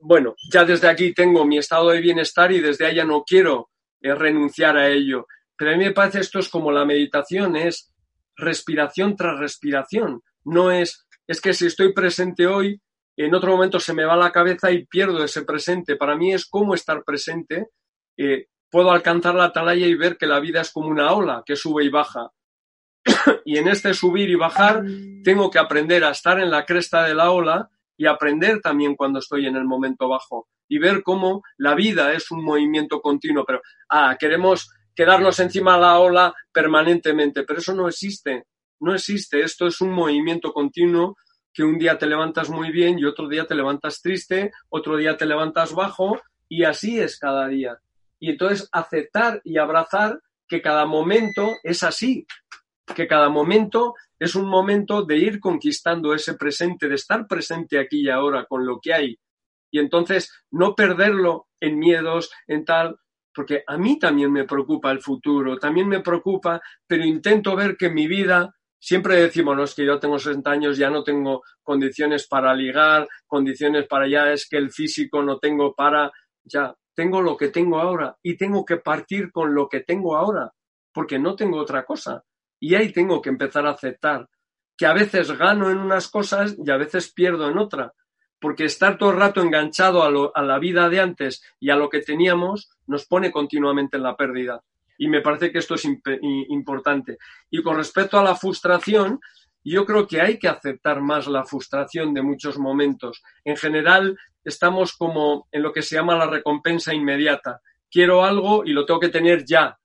[0.07, 4.15] bueno, ya desde aquí tengo mi estado de bienestar y desde allá no quiero eh,
[4.15, 5.27] renunciar a ello.
[5.57, 7.93] Pero a mí me parece esto es como la meditación, es
[8.37, 10.23] respiración tras respiración.
[10.45, 12.81] No es, es que si estoy presente hoy,
[13.17, 15.97] en otro momento se me va la cabeza y pierdo ese presente.
[15.97, 17.71] Para mí es cómo estar presente.
[18.17, 21.57] Eh, puedo alcanzar la atalaya y ver que la vida es como una ola que
[21.57, 22.31] sube y baja.
[23.45, 24.85] y en este subir y bajar
[25.25, 29.19] tengo que aprender a estar en la cresta de la ola y aprender también cuando
[29.19, 33.45] estoy en el momento bajo y ver cómo la vida es un movimiento continuo.
[33.47, 38.45] Pero, ah, queremos quedarnos encima de la ola permanentemente, pero eso no existe.
[38.81, 39.43] No existe.
[39.43, 41.17] Esto es un movimiento continuo
[41.53, 45.17] que un día te levantas muy bien y otro día te levantas triste, otro día
[45.17, 47.79] te levantas bajo y así es cada día.
[48.19, 52.27] Y entonces aceptar y abrazar que cada momento es así,
[52.95, 58.03] que cada momento es un momento de ir conquistando ese presente, de estar presente aquí
[58.03, 59.19] y ahora con lo que hay.
[59.71, 62.97] Y entonces no perderlo en miedos, en tal,
[63.35, 67.91] porque a mí también me preocupa el futuro, también me preocupa, pero intento ver que
[67.91, 72.27] mi vida, siempre decimos, no es que yo tengo 60 años, ya no tengo condiciones
[72.27, 76.11] para ligar, condiciones para ya es que el físico no tengo para,
[76.45, 80.51] ya, tengo lo que tengo ahora y tengo que partir con lo que tengo ahora,
[80.93, 82.25] porque no tengo otra cosa.
[82.61, 84.29] Y ahí tengo que empezar a aceptar
[84.77, 87.93] que a veces gano en unas cosas y a veces pierdo en otra.
[88.39, 90.03] Porque estar todo el rato enganchado
[90.35, 94.17] a, la vida de antes y a lo que teníamos nos pone continuamente en la
[94.17, 94.63] pérdida.
[94.99, 95.87] Y me parece que esto es
[96.23, 97.19] importante.
[97.51, 99.21] Y con respecto a la frustración,
[99.65, 103.23] yo creo que hay que aceptar más la frustración de muchos momentos.
[103.45, 107.61] En general, estamos como en lo que se llama la recompensa inmediata.
[107.91, 109.79] Quiero algo y lo tengo que tener ya.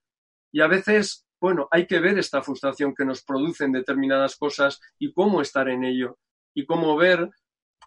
[0.51, 5.11] Y a veces bueno, hay que ver esta frustración que nos producen determinadas cosas y
[5.11, 6.19] cómo estar en ello
[6.53, 7.31] y cómo ver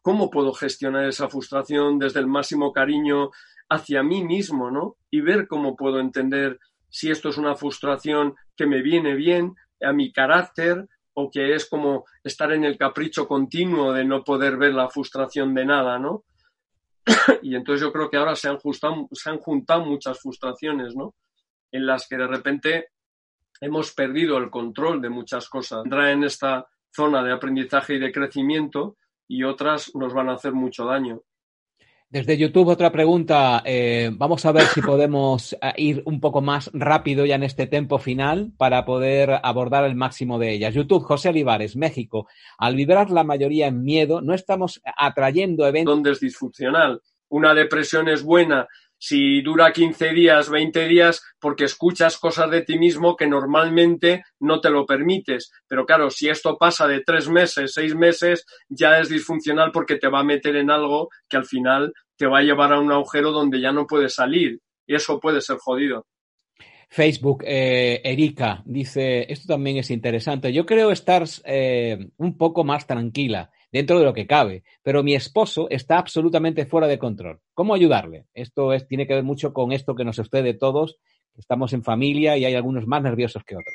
[0.02, 3.30] cómo puedo gestionar esa frustración desde el máximo cariño
[3.70, 4.96] hacia mí mismo, ¿no?
[5.10, 6.58] Y ver cómo puedo entender
[6.90, 11.66] si esto es una frustración que me viene bien a mi carácter o que es
[11.66, 16.24] como estar en el capricho continuo de no poder ver la frustración de nada, ¿no?
[17.42, 21.14] y entonces yo creo que ahora se han, juntado muchas frustraciones, ¿no?
[21.72, 22.88] En las que de repente
[23.60, 25.84] hemos perdido el control de muchas cosas.
[25.84, 28.96] Entrar en esta zona de aprendizaje y de crecimiento
[29.26, 31.22] y otras nos van a hacer mucho daño.
[32.14, 33.60] Desde YouTube otra pregunta.
[33.64, 37.66] Eh, vamos a ver si podemos eh, ir un poco más rápido ya en este
[37.66, 40.74] tiempo final para poder abordar el máximo de ellas.
[40.74, 42.28] YouTube, José Olivares, México.
[42.56, 45.92] Al vibrar la mayoría en miedo, no estamos atrayendo eventos.
[45.92, 47.02] Donde es disfuncional.
[47.30, 48.68] Una depresión es buena
[49.06, 54.62] si dura 15 días, 20 días, porque escuchas cosas de ti mismo que normalmente no
[54.62, 55.52] te lo permites.
[55.68, 60.08] Pero claro, si esto pasa de tres meses, seis meses, ya es disfuncional porque te
[60.08, 63.30] va a meter en algo que al final te va a llevar a un agujero
[63.30, 64.60] donde ya no puedes salir.
[64.86, 66.06] Eso puede ser jodido.
[66.88, 70.50] Facebook, eh, Erika, dice, esto también es interesante.
[70.50, 75.16] Yo creo estar eh, un poco más tranquila dentro de lo que cabe, pero mi
[75.16, 77.40] esposo está absolutamente fuera de control.
[77.54, 78.26] ¿Cómo ayudarle?
[78.32, 80.96] Esto es, tiene que ver mucho con esto que nos sucede todos,
[81.36, 83.74] estamos en familia y hay algunos más nerviosos que otros.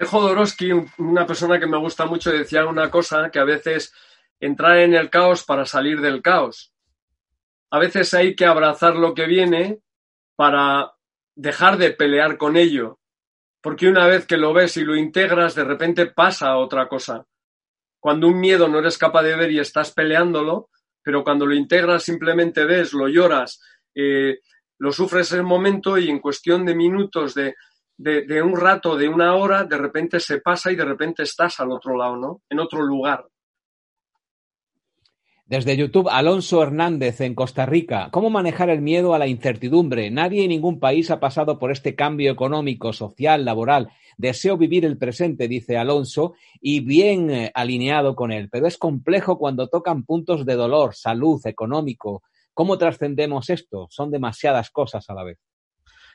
[0.00, 3.94] Jodorowsky, una persona que me gusta mucho, decía una cosa que a veces
[4.40, 6.72] entrar en el caos para salir del caos.
[7.70, 9.78] A veces hay que abrazar lo que viene
[10.34, 10.94] para
[11.36, 12.98] dejar de pelear con ello,
[13.60, 17.28] porque una vez que lo ves y lo integras, de repente pasa otra cosa
[18.00, 20.70] cuando un miedo no eres capaz de ver y estás peleándolo,
[21.02, 23.60] pero cuando lo integras simplemente ves, lo lloras,
[23.94, 24.38] eh,
[24.78, 27.54] lo sufres el momento y en cuestión de minutos, de,
[27.98, 31.70] de, un rato, de una hora, de repente se pasa y de repente estás al
[31.70, 32.42] otro lado, ¿no?
[32.48, 33.26] En otro lugar.
[35.50, 38.08] Desde YouTube, Alonso Hernández en Costa Rica.
[38.12, 40.08] ¿Cómo manejar el miedo a la incertidumbre?
[40.08, 43.90] Nadie en ningún país ha pasado por este cambio económico, social, laboral.
[44.16, 48.48] Deseo vivir el presente, dice Alonso, y bien eh, alineado con él.
[48.48, 52.22] Pero es complejo cuando tocan puntos de dolor, salud, económico.
[52.54, 53.88] ¿Cómo trascendemos esto?
[53.90, 55.40] Son demasiadas cosas a la vez.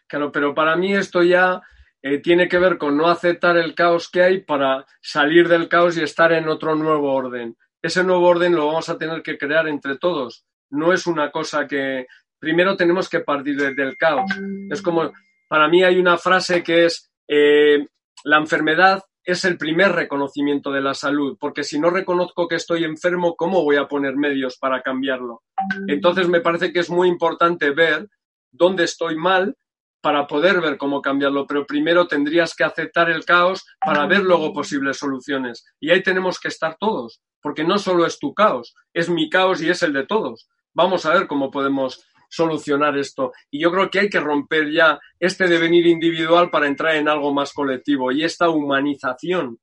[0.07, 1.61] Claro, pero para mí esto ya
[2.01, 5.97] eh, tiene que ver con no aceptar el caos que hay para salir del caos
[5.97, 9.67] y estar en otro nuevo orden ese nuevo orden lo vamos a tener que crear
[9.67, 10.45] entre todos.
[10.69, 12.07] No es una cosa que
[12.39, 14.29] primero tenemos que partir del caos.
[14.69, 15.11] Es como,
[15.47, 17.87] para mí hay una frase que es, eh,
[18.23, 22.83] la enfermedad es el primer reconocimiento de la salud, porque si no reconozco que estoy
[22.83, 25.41] enfermo, ¿cómo voy a poner medios para cambiarlo?
[25.87, 28.07] Entonces me parece que es muy importante ver
[28.51, 29.57] dónde estoy mal
[30.01, 34.53] para poder ver cómo cambiarlo, pero primero tendrías que aceptar el caos para ver luego
[34.53, 35.65] posibles soluciones.
[35.79, 39.61] Y ahí tenemos que estar todos, porque no solo es tu caos, es mi caos
[39.61, 40.49] y es el de todos.
[40.73, 43.33] Vamos a ver cómo podemos solucionar esto.
[43.51, 47.31] Y yo creo que hay que romper ya este devenir individual para entrar en algo
[47.35, 49.59] más colectivo y esta humanización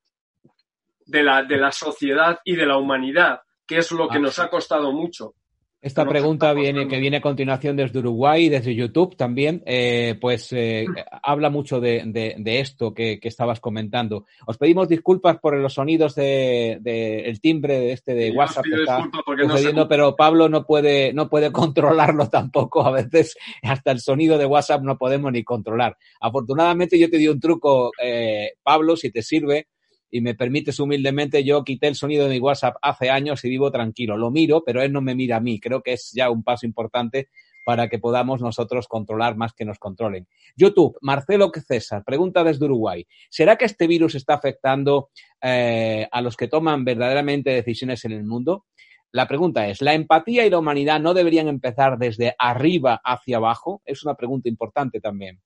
[1.07, 3.41] de la, de la sociedad y de la humanidad.
[3.67, 5.35] que es lo que nos ha costado mucho.
[5.83, 10.87] Esta pregunta viene, que viene a continuación desde Uruguay, desde YouTube también, eh, pues eh,
[11.25, 14.25] habla mucho de, esto que, estabas comentando.
[14.47, 18.81] Os pedimos disculpas por los sonidos del de, el timbre de este de WhatsApp que
[18.81, 19.11] está
[19.43, 22.87] sucediendo, pero Pablo no puede, no puede controlarlo tampoco.
[22.87, 25.97] A veces hasta el sonido de WhatsApp no podemos ni controlar.
[26.21, 29.67] Afortunadamente yo te di un truco, eh, Pablo, si te sirve
[30.15, 33.71] y me permites humildemente, yo quité el sonido de mi WhatsApp hace años y vivo
[33.71, 34.19] tranquilo.
[34.19, 35.59] Lo miro, pero él no me mira a mí.
[35.59, 37.31] Creo que es ya un paso importante
[37.65, 40.29] para que podamos nosotros controlar más que nos controlen.
[40.55, 43.07] YouTube, Marcelo César, pregunta desde Uruguay.
[43.31, 45.09] ¿Será que este virus está afectando
[45.41, 48.67] eh, a los que toman verdaderamente decisiones en el mundo?
[49.13, 53.81] La pregunta es, ¿la empatía y la humanidad no deberían empezar desde arriba hacia abajo?
[53.87, 55.41] Es una pregunta importante también.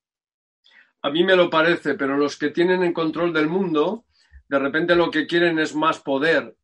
[1.03, 4.07] A mí me lo parece, pero los que tienen el control del mundo
[4.49, 6.57] de repente lo que quieren es más poder.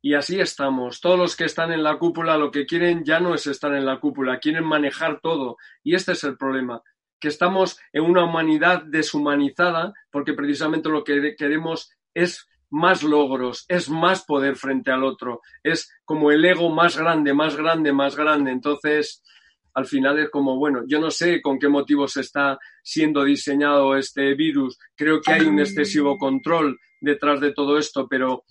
[0.00, 1.00] Y así estamos.
[1.00, 3.84] Todos los que están en la cúpula lo que quieren ya no es estar en
[3.84, 5.56] la cúpula, quieren manejar todo.
[5.82, 6.82] Y este es el problema,
[7.18, 13.88] que estamos en una humanidad deshumanizada porque precisamente lo que queremos es más logros, es
[13.88, 18.50] más poder frente al otro, es como el ego más grande, más grande, más grande.
[18.50, 19.22] Entonces,
[19.74, 24.34] al final es como, bueno, yo no sé con qué motivos está siendo diseñado este
[24.34, 28.44] virus, creo que hay un excesivo control detrás de todo esto, pero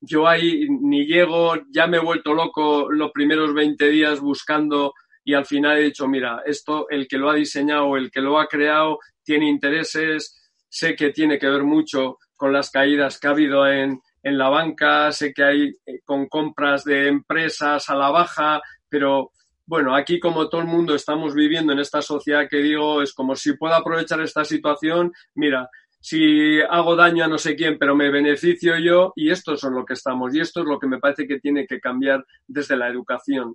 [0.00, 5.34] yo ahí ni llego, ya me he vuelto loco los primeros 20 días buscando y
[5.34, 8.46] al final he dicho, mira, esto el que lo ha diseñado, el que lo ha
[8.46, 13.66] creado, tiene intereses, sé que tiene que ver mucho con las caídas que ha habido
[13.66, 18.62] en, en la banca, sé que hay eh, con compras de empresas a la baja,
[18.88, 19.32] pero
[19.66, 23.36] bueno, aquí como todo el mundo estamos viviendo en esta sociedad que digo, es como
[23.36, 25.68] si puedo aprovechar esta situación, mira,
[26.00, 29.84] si hago daño a no sé quién, pero me beneficio yo, y esto es lo
[29.84, 32.88] que estamos, y esto es lo que me parece que tiene que cambiar desde la
[32.88, 33.54] educación.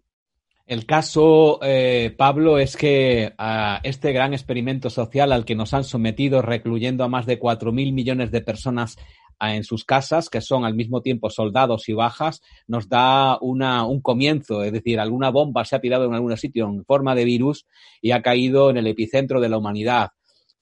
[0.67, 3.35] El caso, eh, Pablo, es que
[3.83, 8.31] este gran experimento social al que nos han sometido recluyendo a más de 4.000 millones
[8.31, 8.97] de personas
[9.39, 14.01] en sus casas, que son al mismo tiempo soldados y bajas, nos da una, un
[14.01, 17.67] comienzo, es decir, alguna bomba se ha tirado en algún sitio en forma de virus
[18.01, 20.11] y ha caído en el epicentro de la humanidad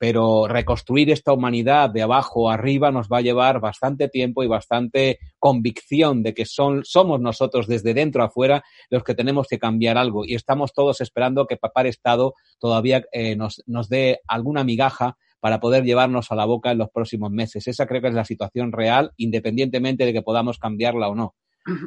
[0.04, 5.18] pero reconstruir esta humanidad de abajo arriba nos va a llevar bastante tiempo y bastante
[5.40, 10.26] convicción de que son, somos nosotros desde dentro afuera los que tenemos que cambiar algo
[10.26, 15.62] y estamos todos esperando que Papá Estado todavía eh, nos, nos dé alguna migaja para
[15.62, 17.66] poder llevarnos a la boca en los próximos meses.
[17.70, 21.36] Esa creo que es la situación real, independientemente de que podamos cambiarla o no.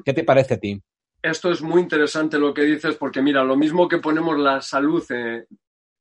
[0.06, 0.80] ¿Qué te parece a ti?
[1.20, 5.04] Esto es muy interesante lo que dices, porque mira, lo mismo que ponemos la salud
[5.10, 5.44] eh,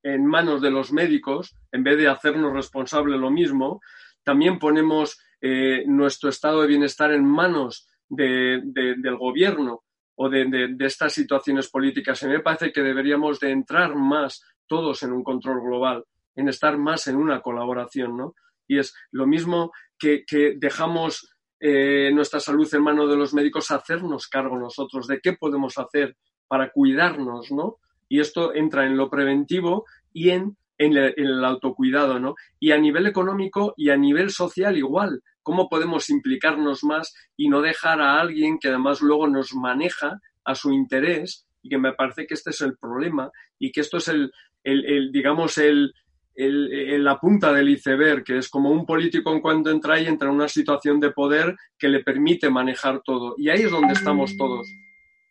[0.05, 3.81] en manos de los médicos, en vez de hacernos responsable lo mismo,
[4.23, 9.81] también ponemos eh, nuestro estado de bienestar en manos del gobierno
[10.13, 12.21] o de, estas situaciones políticas.
[12.21, 16.77] Y me parece que deberíamos de entrar más todos en un control global, en estar
[16.77, 18.35] más en una colaboración, ¿no?
[18.67, 20.23] Y es lo mismo que,
[20.57, 25.79] dejamos eh, nuestra salud en manos de los médicos, hacernos cargo nosotros de qué podemos
[25.79, 26.15] hacer
[26.47, 27.79] para cuidarnos, ¿no?
[28.15, 32.35] Y esto entra en lo preventivo y en, el, autocuidado, ¿no?
[32.61, 37.61] Y a nivel económico y a nivel social igual, cómo podemos implicarnos más y no
[37.61, 42.25] dejar a alguien que además luego nos maneja a su interés y que me parece
[42.25, 44.31] que este es el problema y que esto es el,
[44.63, 45.93] el, digamos, el,
[46.37, 50.35] la punta del iceberg, que es como un político en cuanto entra y entra en
[50.35, 53.35] una situación de poder que le permite manejar todo.
[53.37, 54.65] Y ahí es donde estamos todos.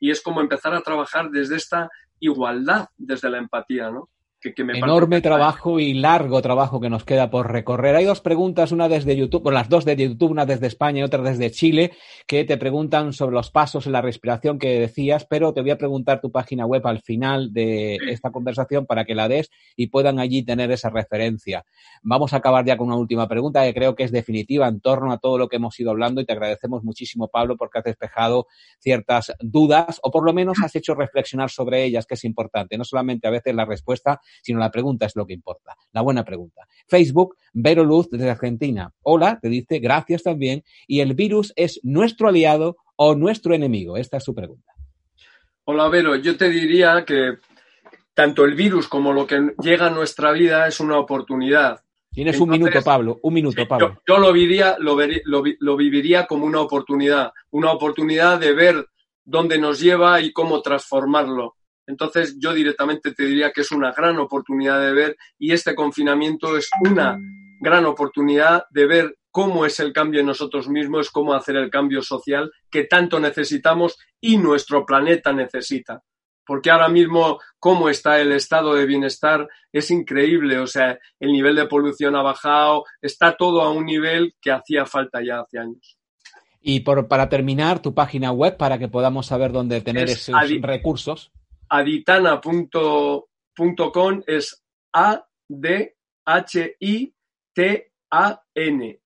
[0.04, 1.88] Y es como empezar a trabajar desde esta
[2.20, 4.10] igualdad desde la empatía, ¿no?
[4.44, 7.96] Enorme trabajo y largo trabajo que nos queda por recorrer.
[7.96, 11.02] Hay dos preguntas, una desde YouTube, bueno, las dos de YouTube, una desde España y
[11.02, 11.92] otra desde Chile,
[12.26, 15.78] que te preguntan sobre los pasos en la respiración que decías, pero te voy a
[15.78, 20.18] preguntar tu página web al final de esta conversación para que la des y puedan
[20.18, 21.64] allí tener esa referencia.
[22.02, 25.10] Vamos a acabar ya con una última pregunta que creo que es definitiva en torno
[25.10, 28.46] a todo lo que hemos ido hablando y te agradecemos muchísimo, Pablo, porque has despejado
[28.78, 32.76] ciertas dudas o por lo menos has hecho reflexionar sobre ellas, que es importante.
[32.76, 35.76] No solamente a veces la respuesta, sino la pregunta es lo que importa.
[35.92, 36.66] La buena pregunta.
[36.86, 38.92] Facebook, Vero Luz desde Argentina.
[39.02, 40.62] Hola, te dice, gracias también.
[40.86, 43.96] ¿Y el virus es nuestro aliado o nuestro enemigo?
[43.96, 44.72] Esta es su pregunta.
[45.64, 46.16] Hola, Vero.
[46.16, 47.38] Yo te diría que
[48.12, 51.80] tanto el virus como lo que llega a nuestra vida es una oportunidad.
[52.14, 53.18] Tienes un minuto, Pablo.
[53.22, 54.00] Un minuto, Pablo.
[54.06, 54.96] Yo, lo, viviría, lo,
[55.58, 57.32] lo, viviría como una oportunidad.
[57.50, 58.86] Una oportunidad de ver
[59.24, 61.56] dónde nos lleva y cómo transformarlo.
[61.86, 66.56] Entonces yo directamente te diría que es una gran oportunidad de ver y este confinamiento
[66.56, 67.18] es una
[67.60, 72.02] gran oportunidad de ver cómo es el cambio en nosotros mismos, cómo hacer el cambio
[72.02, 76.02] social que tanto necesitamos y nuestro planeta necesita.
[76.46, 80.58] Porque ahora mismo, cómo está el estado de bienestar, es increíble.
[80.58, 84.84] O sea, el nivel de polución ha bajado, está todo a un nivel que hacía
[84.84, 85.96] falta ya hace años.
[86.60, 91.32] Y por, para terminar, tu página web para que podamos saber dónde tener esos recursos.
[91.68, 93.24] Aditana.com
[94.26, 94.62] es
[94.92, 95.90] A-D-H-I-T-A-N.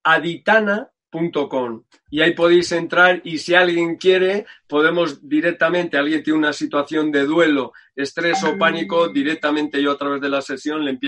[0.03, 1.85] Aditana.com.
[2.11, 7.25] Y ahí podéis entrar y si alguien quiere, podemos directamente, alguien tiene una situación de
[7.25, 10.99] duelo, estrés o pánico, directamente yo a través de la sesión le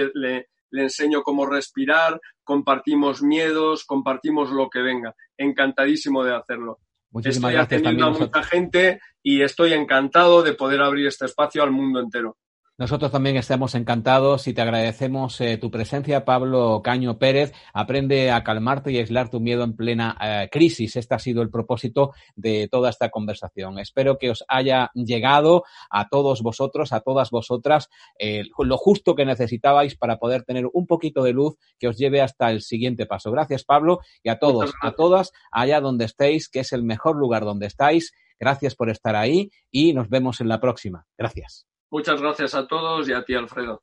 [0.70, 5.14] le enseño cómo respirar, compartimos miedos, compartimos lo que venga.
[5.36, 6.78] Encantadísimo de hacerlo.
[7.10, 11.62] Muchísimas estoy gracias atendiendo a mucha gente y estoy encantado de poder abrir este espacio
[11.62, 12.36] al mundo entero.
[12.80, 17.52] Nosotros también estamos encantados y te agradecemos eh, tu presencia, Pablo Caño Pérez.
[17.74, 20.96] Aprende a calmarte y aislar tu miedo en plena eh, crisis.
[20.96, 23.78] Este ha sido el propósito de toda esta conversación.
[23.78, 29.26] Espero que os haya llegado a todos vosotros, a todas vosotras, eh, lo justo que
[29.26, 33.30] necesitabais para poder tener un poquito de luz que os lleve hasta el siguiente paso.
[33.30, 37.44] Gracias, Pablo, y a todos, a todas, allá donde estéis, que es el mejor lugar
[37.44, 38.14] donde estáis.
[38.38, 41.04] Gracias por estar ahí y nos vemos en la próxima.
[41.18, 41.66] Gracias.
[41.90, 43.82] Muchas gracias a todos y a ti, Alfredo.